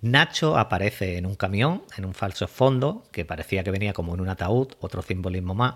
Nacho 0.00 0.56
aparece 0.56 1.18
en 1.18 1.26
un 1.26 1.34
camión, 1.34 1.82
en 1.98 2.06
un 2.06 2.14
falso 2.14 2.48
fondo, 2.48 3.04
que 3.12 3.24
parecía 3.24 3.64
que 3.64 3.70
venía 3.70 3.92
como 3.92 4.14
en 4.14 4.20
un 4.20 4.28
ataúd, 4.28 4.68
otro 4.80 5.02
simbolismo 5.02 5.54
más. 5.54 5.74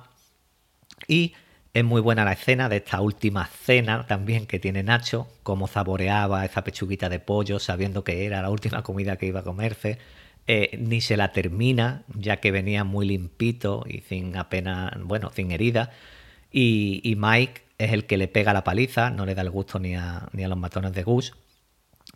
Y 1.08 1.34
es 1.74 1.84
muy 1.84 2.00
buena 2.00 2.24
la 2.24 2.32
escena 2.32 2.68
de 2.68 2.76
esta 2.76 3.00
última 3.00 3.46
cena 3.46 4.06
también 4.06 4.46
que 4.46 4.60
tiene 4.60 4.84
Nacho, 4.84 5.26
cómo 5.42 5.66
saboreaba 5.66 6.44
esa 6.44 6.62
pechuguita 6.62 7.08
de 7.08 7.18
pollo 7.18 7.58
sabiendo 7.58 8.04
que 8.04 8.24
era 8.24 8.40
la 8.42 8.50
última 8.50 8.82
comida 8.82 9.16
que 9.16 9.26
iba 9.26 9.40
a 9.40 9.44
comerse. 9.44 9.98
Eh, 10.46 10.76
ni 10.78 11.00
se 11.00 11.16
la 11.16 11.32
termina, 11.32 12.04
ya 12.14 12.36
que 12.36 12.50
venía 12.50 12.84
muy 12.84 13.06
limpito 13.06 13.84
y 13.88 14.00
sin 14.00 14.36
apenas, 14.36 14.92
bueno, 15.02 15.32
sin 15.34 15.50
herida. 15.50 15.90
Y, 16.56 17.16
Mike 17.18 17.62
es 17.78 17.92
el 17.92 18.06
que 18.06 18.16
le 18.16 18.28
pega 18.28 18.52
la 18.52 18.62
paliza, 18.62 19.10
no 19.10 19.26
le 19.26 19.34
da 19.34 19.42
el 19.42 19.50
gusto 19.50 19.80
ni 19.80 19.96
a, 19.96 20.28
ni 20.32 20.44
a 20.44 20.48
los 20.48 20.56
matones 20.56 20.92
de 20.92 21.02
Gus, 21.02 21.34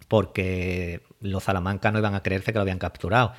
porque 0.06 1.02
los 1.20 1.42
Salamanca 1.42 1.90
no 1.90 1.98
iban 1.98 2.14
a 2.14 2.22
creerse 2.22 2.52
que 2.52 2.58
lo 2.58 2.62
habían 2.62 2.78
capturado, 2.78 3.32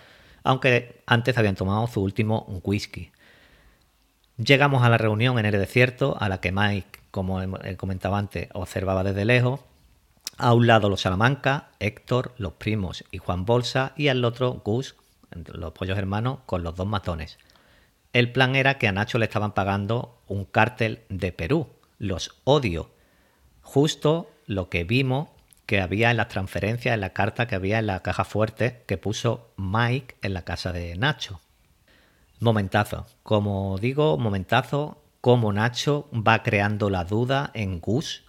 aunque 0.44 1.02
antes 1.06 1.38
habían 1.38 1.56
tomado 1.56 1.88
su 1.88 2.04
último 2.04 2.46
whisky. 2.66 3.14
Llegamos 4.36 4.84
a 4.84 4.90
la 4.90 4.98
reunión 4.98 5.40
en 5.40 5.46
el 5.46 5.54
desierto, 5.54 6.18
a 6.20 6.28
la 6.28 6.42
que 6.42 6.52
Mike, 6.52 7.00
como 7.12 7.42
he 7.42 7.78
comentado 7.78 8.16
antes, 8.16 8.50
observaba 8.54 9.06
desde 9.06 9.24
lejos. 9.24 9.62
A 10.38 10.54
un 10.54 10.68
lado 10.68 10.90
los 10.90 11.00
Salamanca, 11.02 11.70
Héctor, 11.80 12.34
los 12.38 12.54
primos 12.54 13.06
y 13.10 13.20
Juan 13.20 13.46
Bolsa, 13.46 13.94
y 13.96 14.10
al 14.10 14.26
otro 14.26 14.62
Gus, 14.66 14.96
los 15.32 15.72
pollos 15.72 15.98
hermanos, 15.98 16.40
con 16.46 16.62
los 16.64 16.76
dos 16.76 16.88
matones. 16.88 17.38
El 18.12 18.32
plan 18.32 18.56
era 18.56 18.78
que 18.78 18.88
a 18.88 18.92
Nacho 18.92 19.20
le 19.20 19.26
estaban 19.26 19.54
pagando 19.54 20.22
un 20.28 20.46
cártel 20.46 21.04
de 21.10 21.32
Perú, 21.32 21.68
los 22.00 22.40
odio. 22.44 22.92
Justo 23.62 24.32
lo 24.48 24.70
que 24.70 24.84
vimos 24.84 25.30
que 25.68 25.80
había 25.80 26.10
en 26.10 26.18
las 26.18 26.30
transferencias, 26.30 26.96
en 26.96 27.02
la 27.02 27.14
carta 27.14 27.46
que 27.46 27.54
había 27.54 27.78
en 27.78 27.86
la 27.86 28.02
caja 28.02 28.24
fuerte 28.24 28.84
que 28.88 28.98
puso 28.98 29.54
Mike 29.58 30.16
en 30.24 30.34
la 30.34 30.42
casa 30.44 30.72
de 30.72 30.96
Nacho. 30.96 31.40
Momentazo. 32.40 33.06
Como 33.22 33.78
digo, 33.78 34.18
momentazo, 34.18 35.04
como 35.22 35.54
Nacho 35.54 36.10
va 36.12 36.42
creando 36.42 36.90
la 36.90 37.04
duda 37.04 37.52
en 37.54 37.80
Gus, 37.80 38.24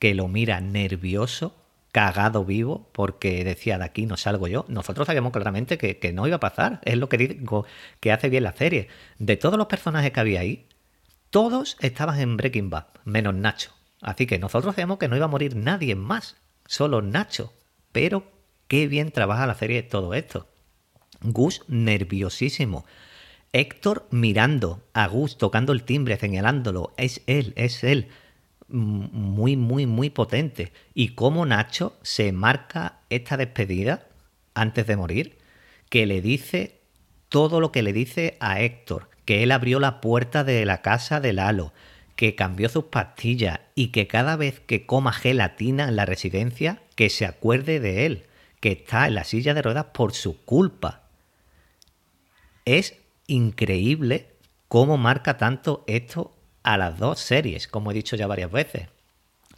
que 0.00 0.14
lo 0.14 0.26
mira 0.26 0.60
nervioso, 0.60 1.54
cagado 1.92 2.44
vivo, 2.44 2.88
porque 2.92 3.44
decía 3.44 3.78
de 3.78 3.84
aquí 3.84 4.06
no 4.06 4.16
salgo 4.16 4.48
yo. 4.48 4.64
Nosotros 4.68 5.06
sabíamos 5.06 5.32
claramente 5.32 5.78
que, 5.78 5.98
que 5.98 6.12
no 6.12 6.26
iba 6.26 6.36
a 6.36 6.40
pasar. 6.40 6.80
Es 6.84 6.96
lo 6.96 7.08
que 7.08 7.18
digo 7.18 7.66
que 8.00 8.12
hace 8.12 8.28
bien 8.28 8.44
la 8.44 8.52
serie. 8.52 8.88
De 9.18 9.36
todos 9.36 9.58
los 9.58 9.66
personajes 9.66 10.12
que 10.12 10.20
había 10.20 10.40
ahí, 10.40 10.66
todos 11.30 11.76
estaban 11.80 12.18
en 12.20 12.36
Breaking 12.36 12.70
Bad, 12.70 12.86
menos 13.04 13.34
Nacho. 13.34 13.72
Así 14.00 14.26
que 14.26 14.38
nosotros 14.38 14.74
sabíamos 14.74 14.98
que 14.98 15.08
no 15.08 15.16
iba 15.16 15.26
a 15.26 15.28
morir 15.28 15.56
nadie 15.56 15.94
más 15.94 16.36
solo 16.66 17.02
Nacho. 17.02 17.52
Pero 17.92 18.24
qué 18.68 18.86
bien 18.86 19.10
trabaja 19.10 19.46
la 19.46 19.54
serie 19.54 19.82
todo 19.82 20.14
esto. 20.14 20.48
Gus 21.22 21.62
nerviosísimo. 21.68 22.84
Héctor 23.52 24.06
mirando 24.10 24.84
a 24.94 25.08
Gus, 25.08 25.36
tocando 25.36 25.72
el 25.72 25.82
timbre, 25.82 26.16
señalándolo. 26.16 26.94
Es 26.96 27.22
él, 27.26 27.52
es 27.56 27.82
él. 27.84 28.08
Muy, 28.70 29.56
muy, 29.56 29.86
muy 29.86 30.10
potente. 30.10 30.72
Y 30.94 31.10
cómo 31.10 31.44
Nacho 31.44 31.98
se 32.02 32.32
marca 32.32 33.00
esta 33.10 33.36
despedida 33.36 34.06
antes 34.54 34.86
de 34.86 34.96
morir, 34.96 35.38
que 35.88 36.06
le 36.06 36.22
dice 36.22 36.80
todo 37.28 37.60
lo 37.60 37.72
que 37.72 37.82
le 37.82 37.92
dice 37.92 38.36
a 38.40 38.60
Héctor, 38.60 39.08
que 39.24 39.42
él 39.42 39.52
abrió 39.52 39.80
la 39.80 40.00
puerta 40.00 40.44
de 40.44 40.64
la 40.64 40.82
casa 40.82 41.20
de 41.20 41.32
Lalo, 41.32 41.72
que 42.16 42.34
cambió 42.34 42.68
sus 42.68 42.84
pastillas 42.84 43.60
y 43.74 43.88
que 43.88 44.06
cada 44.06 44.36
vez 44.36 44.60
que 44.60 44.86
coma 44.86 45.12
gelatina 45.12 45.88
en 45.88 45.96
la 45.96 46.06
residencia, 46.06 46.82
que 46.94 47.08
se 47.08 47.26
acuerde 47.26 47.80
de 47.80 48.06
él, 48.06 48.26
que 48.60 48.72
está 48.72 49.06
en 49.06 49.14
la 49.14 49.24
silla 49.24 49.54
de 49.54 49.62
ruedas 49.62 49.86
por 49.94 50.12
su 50.12 50.44
culpa. 50.44 51.08
Es 52.64 52.96
increíble 53.26 54.28
cómo 54.68 54.98
marca 54.98 55.38
tanto 55.38 55.82
esto 55.86 56.36
a 56.62 56.76
las 56.76 56.98
dos 56.98 57.20
series, 57.20 57.68
como 57.68 57.90
he 57.90 57.94
dicho 57.94 58.16
ya 58.16 58.26
varias 58.26 58.50
veces. 58.50 58.88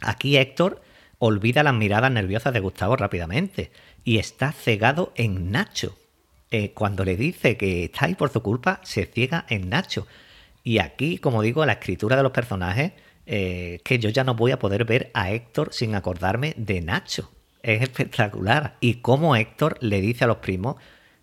Aquí 0.01 0.37
Héctor 0.37 0.81
olvida 1.19 1.63
las 1.63 1.73
miradas 1.73 2.11
nerviosas 2.11 2.53
de 2.53 2.59
Gustavo 2.59 2.95
rápidamente 2.95 3.71
y 4.03 4.17
está 4.17 4.51
cegado 4.51 5.13
en 5.15 5.51
Nacho. 5.51 5.97
Eh, 6.51 6.71
cuando 6.73 7.05
le 7.05 7.15
dice 7.15 7.57
que 7.57 7.85
está 7.85 8.05
ahí 8.05 8.15
por 8.15 8.29
su 8.29 8.41
culpa, 8.41 8.79
se 8.83 9.05
ciega 9.05 9.45
en 9.49 9.69
Nacho. 9.69 10.05
Y 10.63 10.79
aquí, 10.79 11.17
como 11.17 11.41
digo, 11.41 11.65
la 11.65 11.73
escritura 11.73 12.15
de 12.15 12.23
los 12.23 12.31
personajes, 12.31 12.91
eh, 13.25 13.79
que 13.83 13.99
yo 13.99 14.09
ya 14.09 14.23
no 14.23 14.35
voy 14.35 14.51
a 14.51 14.59
poder 14.59 14.85
ver 14.85 15.09
a 15.13 15.31
Héctor 15.31 15.73
sin 15.73 15.95
acordarme 15.95 16.53
de 16.57 16.81
Nacho. 16.81 17.31
Es 17.61 17.81
espectacular. 17.81 18.75
Y 18.81 18.95
como 18.95 19.35
Héctor 19.35 19.77
le 19.81 20.01
dice 20.01 20.25
a 20.25 20.27
los 20.27 20.37
primos, 20.37 20.75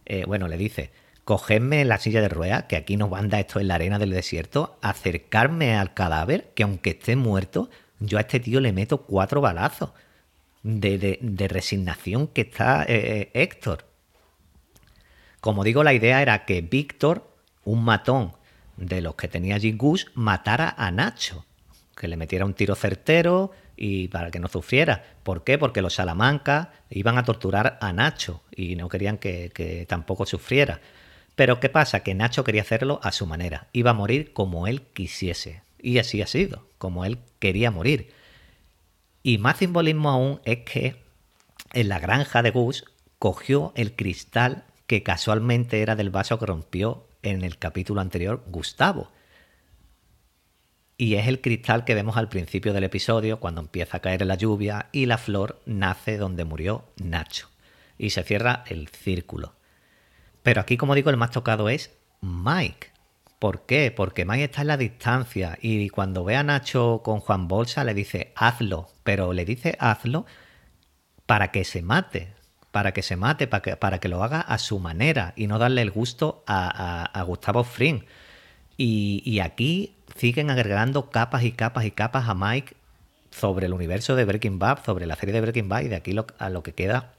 eh, 0.06 0.24
bueno, 0.26 0.48
le 0.48 0.56
dice, 0.56 0.90
cogedme 1.24 1.84
la 1.84 1.98
silla 1.98 2.20
de 2.20 2.28
ruedas, 2.28 2.64
que 2.64 2.76
aquí 2.76 2.96
nos 2.96 3.10
manda 3.10 3.40
esto 3.40 3.60
en 3.60 3.68
la 3.68 3.76
arena 3.76 3.98
del 3.98 4.10
desierto, 4.10 4.78
acercarme 4.82 5.76
al 5.76 5.94
cadáver, 5.94 6.50
que 6.54 6.62
aunque 6.62 6.90
esté 6.90 7.16
muerto, 7.16 7.70
yo 7.98 8.18
a 8.18 8.22
este 8.22 8.40
tío 8.40 8.60
le 8.60 8.72
meto 8.72 9.02
cuatro 9.02 9.40
balazos 9.40 9.90
de, 10.62 11.48
resignación 11.48 12.26
que 12.26 12.42
está 12.42 12.84
eh, 12.88 13.30
Héctor. 13.34 13.84
Como 15.40 15.64
digo, 15.64 15.82
la 15.82 15.94
idea 15.94 16.20
era 16.20 16.44
que 16.44 16.60
Víctor, 16.60 17.26
un 17.64 17.82
matón 17.84 18.32
de 18.76 19.00
los 19.00 19.14
que 19.14 19.28
tenía 19.28 19.54
allí 19.54 19.72
Gus 19.72 20.10
matara 20.14 20.74
a 20.76 20.90
Nacho, 20.90 21.46
que 21.96 22.08
le 22.08 22.16
metiera 22.16 22.44
un 22.44 22.54
tiro 22.54 22.74
certero 22.74 23.50
y 23.76 24.08
para 24.08 24.30
que 24.30 24.38
no 24.38 24.48
sufriera. 24.48 25.04
¿Por 25.22 25.44
qué? 25.44 25.56
Porque 25.56 25.82
los 25.82 25.94
Salamanca 25.94 26.72
iban 26.90 27.16
a 27.16 27.24
torturar 27.24 27.78
a 27.80 27.92
Nacho 27.92 28.42
y 28.54 28.76
no 28.76 28.88
querían 28.88 29.16
que, 29.16 29.50
que 29.54 29.86
tampoco 29.86 30.26
sufriera. 30.26 30.80
Pero 31.40 31.58
¿qué 31.58 31.70
pasa? 31.70 32.00
Que 32.00 32.14
Nacho 32.14 32.44
quería 32.44 32.60
hacerlo 32.60 33.00
a 33.02 33.12
su 33.12 33.24
manera. 33.24 33.68
Iba 33.72 33.92
a 33.92 33.94
morir 33.94 34.34
como 34.34 34.66
él 34.66 34.82
quisiese. 34.92 35.62
Y 35.78 35.96
así 35.96 36.20
ha 36.20 36.26
sido, 36.26 36.66
como 36.76 37.06
él 37.06 37.16
quería 37.38 37.70
morir. 37.70 38.12
Y 39.22 39.38
más 39.38 39.56
simbolismo 39.56 40.10
aún 40.10 40.42
es 40.44 40.58
que 40.70 40.96
en 41.72 41.88
la 41.88 41.98
granja 41.98 42.42
de 42.42 42.50
Gus 42.50 42.84
cogió 43.18 43.72
el 43.74 43.96
cristal 43.96 44.64
que 44.86 45.02
casualmente 45.02 45.80
era 45.80 45.96
del 45.96 46.10
vaso 46.10 46.38
que 46.38 46.44
rompió 46.44 47.06
en 47.22 47.42
el 47.42 47.56
capítulo 47.56 48.02
anterior 48.02 48.44
Gustavo. 48.48 49.10
Y 50.98 51.14
es 51.14 51.26
el 51.26 51.40
cristal 51.40 51.86
que 51.86 51.94
vemos 51.94 52.18
al 52.18 52.28
principio 52.28 52.74
del 52.74 52.84
episodio 52.84 53.40
cuando 53.40 53.62
empieza 53.62 53.96
a 53.96 54.00
caer 54.00 54.26
la 54.26 54.34
lluvia 54.34 54.90
y 54.92 55.06
la 55.06 55.16
flor 55.16 55.62
nace 55.64 56.18
donde 56.18 56.44
murió 56.44 56.84
Nacho. 57.02 57.48
Y 57.96 58.10
se 58.10 58.24
cierra 58.24 58.62
el 58.66 58.88
círculo. 58.88 59.54
Pero 60.42 60.60
aquí, 60.60 60.76
como 60.76 60.94
digo, 60.94 61.10
el 61.10 61.16
más 61.16 61.30
tocado 61.30 61.68
es 61.68 61.96
Mike. 62.20 62.88
¿Por 63.38 63.66
qué? 63.66 63.90
Porque 63.90 64.24
Mike 64.24 64.44
está 64.44 64.60
en 64.62 64.68
la 64.68 64.76
distancia 64.76 65.58
y 65.60 65.88
cuando 65.88 66.24
ve 66.24 66.36
a 66.36 66.42
Nacho 66.42 67.00
con 67.02 67.20
Juan 67.20 67.48
Bolsa 67.48 67.84
le 67.84 67.94
dice 67.94 68.32
hazlo, 68.36 68.88
pero 69.02 69.32
le 69.32 69.44
dice 69.44 69.76
hazlo 69.80 70.26
para 71.26 71.50
que 71.50 71.64
se 71.64 71.80
mate 71.80 72.34
para 72.70 72.92
que 72.92 73.02
se 73.02 73.16
mate, 73.16 73.46
para 73.46 73.62
que, 73.62 73.76
para 73.76 73.98
que 73.98 74.08
lo 74.08 74.22
haga 74.22 74.40
a 74.40 74.58
su 74.58 74.78
manera 74.78 75.32
y 75.36 75.46
no 75.46 75.58
darle 75.58 75.82
el 75.82 75.90
gusto 75.90 76.44
a, 76.46 77.22
Gustavo 77.26 77.64
Fring. 77.64 78.04
Y, 78.76 79.40
aquí 79.40 79.96
siguen 80.16 80.50
agregando 80.50 81.10
capas 81.10 81.42
y 81.42 81.52
capas 81.52 81.84
y 81.84 81.90
capas 81.90 82.28
a 82.28 82.34
Mike 82.34 82.74
sobre 83.30 83.66
el 83.66 83.74
universo 83.74 84.16
de 84.16 84.24
Breaking 84.24 84.58
Bad, 84.58 84.84
sobre 84.84 85.06
la 85.06 85.16
serie 85.16 85.34
de 85.34 85.40
Breaking 85.40 85.68
Bad 85.68 85.82
y 85.82 85.88
de 85.88 85.96
aquí 85.96 86.16
a 86.38 86.50
lo 86.50 86.62
que 86.62 86.72
queda 86.72 87.14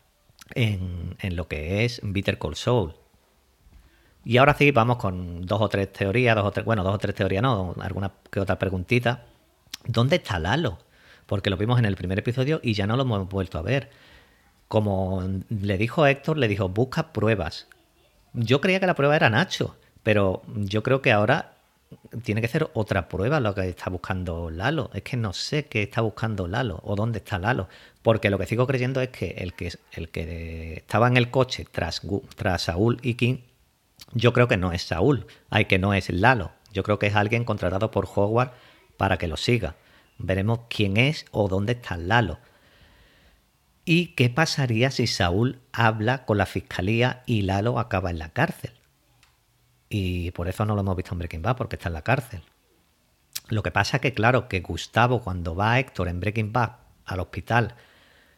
en, 0.56 1.16
lo 1.36 1.48
que 1.48 1.86
es 1.86 2.02
Bitter 2.04 2.38
Cold 2.38 2.56
Soul. 2.56 2.96
Y 4.24 4.38
ahora 4.38 4.54
sí, 4.54 4.72
vamos 4.72 4.98
con 4.98 5.46
dos 5.46 5.62
o 5.62 5.70
tres 5.70 5.92
teorías, 5.92 6.36
dos 6.36 6.46
o 6.46 6.52
tres, 6.52 6.66
bueno, 6.66 6.84
dos 6.84 6.96
o 6.96 6.98
tres 6.98 7.16
teorías 7.16 7.42
no, 7.42 7.76
alguna 7.80 8.12
que 8.30 8.40
otra 8.40 8.60
preguntita. 8.60 9.26
¿Dónde 9.86 10.18
está 10.18 10.38
Lalo? 10.40 10.78
Porque 11.26 11.50
lo 11.50 11.58
vimos 11.58 11.80
en 11.80 11.86
el 11.86 11.96
primer 11.96 12.20
episodio 12.20 12.60
y 12.64 12.74
ya 12.74 12.86
no 12.86 12.98
lo 12.98 13.04
hemos 13.04 13.28
vuelto 13.30 13.58
a 13.58 13.62
ver 13.62 13.90
como 14.72 15.22
le 15.50 15.78
dijo 15.78 16.08
Héctor, 16.08 16.38
le 16.38 16.48
dijo, 16.48 16.70
busca 16.70 17.12
pruebas. 17.12 17.68
Yo 18.32 18.62
creía 18.62 18.80
que 18.80 18.88
la 18.88 18.96
prueba 18.96 19.18
era 19.18 19.30
Nacho, 19.30 19.76
pero 20.02 20.44
yo 20.48 20.82
creo 20.82 21.02
que 21.02 21.12
ahora 21.12 21.56
tiene 22.24 22.40
que 22.40 22.48
ser 22.48 22.70
otra 22.74 23.10
prueba 23.10 23.42
lo 23.42 23.54
que 23.54 23.68
está 23.68 23.90
buscando 23.90 24.50
Lalo. 24.50 24.90
Es 24.94 25.02
que 25.02 25.18
no 25.18 25.34
sé 25.34 25.66
qué 25.66 25.84
está 25.84 26.00
buscando 26.00 26.48
Lalo 26.48 26.80
o 26.84 26.96
dónde 26.96 27.18
está 27.18 27.38
Lalo. 27.38 27.68
Porque 28.02 28.30
lo 28.30 28.38
que 28.38 28.46
sigo 28.46 28.66
creyendo 28.66 29.02
es 29.02 29.10
que 29.10 29.32
el 29.40 29.56
que, 29.56 29.74
el 29.92 30.08
que 30.08 30.76
estaba 30.78 31.10
en 31.10 31.18
el 31.18 31.30
coche 31.30 31.68
tras, 31.70 32.02
tras 32.38 32.62
Saúl 32.62 32.98
y 33.02 33.16
King, 33.16 33.40
yo 34.14 34.34
creo 34.34 34.48
que 34.48 34.58
no 34.58 34.72
es 34.72 34.84
Saúl, 34.84 35.28
hay 35.50 35.66
que 35.66 35.80
no 35.80 35.94
es 35.94 36.10
Lalo. 36.10 36.52
Yo 36.74 36.84
creo 36.84 37.00
que 37.00 37.08
es 37.08 37.16
alguien 37.16 37.44
contratado 37.44 37.92
por 37.92 38.08
Howard 38.14 38.52
para 38.98 39.18
que 39.18 39.28
lo 39.28 39.38
siga. 39.38 39.76
Veremos 40.18 40.62
quién 40.70 40.98
es 40.98 41.26
o 41.32 41.48
dónde 41.48 41.74
está 41.74 41.98
Lalo. 41.98 42.40
¿Y 43.84 44.08
qué 44.08 44.30
pasaría 44.30 44.92
si 44.92 45.08
Saúl 45.08 45.60
habla 45.72 46.26
con 46.26 46.38
la 46.38 46.46
fiscalía 46.46 47.24
y 47.26 47.42
Lalo 47.42 47.80
acaba 47.80 48.12
en 48.12 48.20
la 48.20 48.30
cárcel? 48.30 48.72
Y 49.90 50.32
por 50.32 50.48
eso 50.48 50.66
no 50.66 50.76
lo 50.76 50.82
hemos 50.82 50.96
visto 50.96 51.14
en 51.14 51.20
Breaking 51.20 51.42
Bad, 51.42 51.58
porque 51.58 51.76
está 51.76 51.90
en 51.90 51.94
la 51.94 52.04
cárcel. 52.04 52.42
Lo 53.50 53.64
que 53.64 53.72
pasa 53.72 53.98
es 53.98 54.02
que, 54.02 54.14
claro, 54.14 54.48
que 54.48 54.62
Gustavo, 54.62 55.22
cuando 55.22 55.56
va 55.56 55.74
a 55.74 55.80
Héctor 55.80 56.08
en 56.08 56.22
Breaking 56.22 56.54
Bad 56.54 56.78
al 57.06 57.20
hospital, 57.20 57.76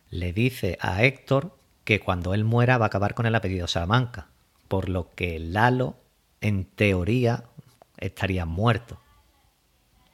le 0.09 0.33
dice 0.33 0.77
a 0.81 1.03
Héctor 1.03 1.55
que 1.83 1.99
cuando 1.99 2.33
él 2.33 2.43
muera 2.43 2.79
va 2.79 2.85
a 2.85 2.87
acabar 2.87 3.13
con 3.13 3.27
el 3.27 3.35
apellido 3.35 3.67
Salamanca, 3.67 4.29
por 4.73 4.89
lo 4.89 5.13
que 5.13 5.37
Lalo, 5.37 5.97
en 6.41 6.65
teoría, 6.65 7.43
estaría 7.99 8.47
muerto. 8.47 8.99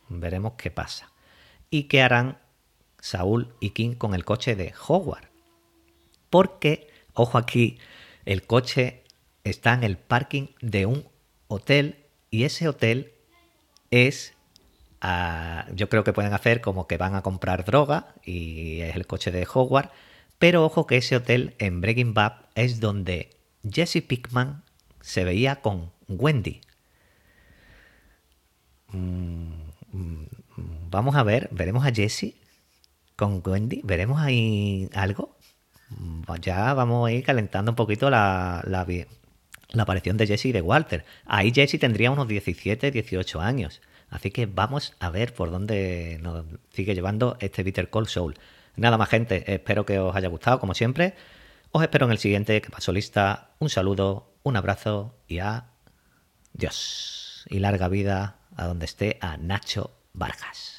Veremos 0.10 0.56
qué 0.58 0.70
pasa. 0.70 1.14
¿Y 1.70 1.84
qué 1.84 2.02
harán 2.02 2.40
Saúl 3.00 3.56
y 3.62 3.70
King 3.70 3.94
con 3.94 4.14
el 4.14 4.26
coche 4.26 4.58
de 4.58 4.74
Howard? 4.86 5.30
Porque, 6.30 6.90
ojo 7.14 7.38
aquí, 7.38 7.78
el 8.26 8.46
coche 8.46 9.06
está 9.46 9.74
en 9.76 9.86
el 9.86 9.98
parking 9.98 10.48
de 10.60 10.86
un 10.86 11.08
hotel 11.48 12.04
y 12.30 12.44
ese 12.44 12.68
hotel 12.68 13.14
es 13.92 14.34
ah, 15.00 15.68
yo 15.74 15.88
creo 15.88 16.04
que 16.04 16.12
pueden 16.12 16.34
hacer 16.34 16.60
como 16.60 16.86
que 16.86 16.98
van 16.98 17.16
a 17.16 17.22
comprar 17.22 17.64
droga 17.64 18.14
y 18.26 18.82
es 18.82 18.98
el 18.98 19.08
coche 19.08 19.32
de 19.32 19.48
Howard 19.54 19.90
pero 20.38 20.66
ojo 20.66 20.86
que 20.86 20.98
ese 20.98 21.16
hotel 21.16 21.56
en 21.60 21.80
Breaking 21.80 22.14
Bad 22.14 22.34
es 22.56 22.82
donde 22.82 23.39
Jesse 23.72 24.02
Pickman 24.06 24.64
se 25.02 25.24
veía 25.24 25.58
con 25.58 25.92
Wendy. 26.08 26.62
Mm, 28.92 29.52
mm, 29.92 30.26
vamos 30.90 31.16
a 31.16 31.24
ver, 31.24 31.50
veremos 31.52 31.86
a 31.86 31.92
Jesse 31.94 32.36
con 33.16 33.42
Wendy, 33.46 33.82
veremos 33.84 34.22
ahí 34.22 34.90
algo. 34.94 35.38
Mm, 35.90 36.24
ya 36.42 36.74
vamos 36.74 37.08
a 37.08 37.12
ir 37.12 37.24
calentando 37.24 37.72
un 37.72 37.76
poquito 37.76 38.10
la, 38.10 38.64
la, 38.66 38.86
la 39.72 39.84
aparición 39.84 40.18
de 40.18 40.28
Jesse 40.28 40.46
y 40.46 40.52
de 40.52 40.62
Walter. 40.62 41.06
Ahí 41.26 41.52
Jesse 41.54 41.80
tendría 41.80 42.12
unos 42.12 42.28
17, 42.28 42.92
18 42.92 43.42
años. 43.42 43.82
Así 44.10 44.32
que 44.32 44.46
vamos 44.48 44.96
a 45.00 45.10
ver 45.10 45.34
por 45.34 45.52
dónde 45.52 46.20
nos 46.22 46.46
sigue 46.74 46.96
llevando 46.96 47.38
este 47.40 47.64
Bitter 47.64 47.90
Cold 47.90 48.08
Soul. 48.08 48.36
Nada 48.76 48.98
más, 48.98 49.10
gente. 49.10 49.54
Espero 49.54 49.86
que 49.86 50.00
os 50.00 50.16
haya 50.16 50.30
gustado, 50.30 50.60
como 50.60 50.74
siempre. 50.74 51.14
Os 51.72 51.84
espero 51.84 52.06
en 52.08 52.12
el 52.12 52.18
siguiente 52.18 52.62
que 52.62 52.72
paso 52.72 52.92
lista. 52.92 53.52
Un 53.60 53.70
saludo, 53.70 54.34
un 54.42 54.58
abrazo 54.58 55.16
y 55.28 55.38
a 55.38 55.66
Dios. 56.54 57.46
Y 57.48 57.60
larga 57.60 57.88
vida 57.88 58.40
a 58.56 58.66
donde 58.66 58.86
esté 58.86 59.20
a 59.22 59.38
Nacho 59.38 59.92
Vargas. 60.14 60.79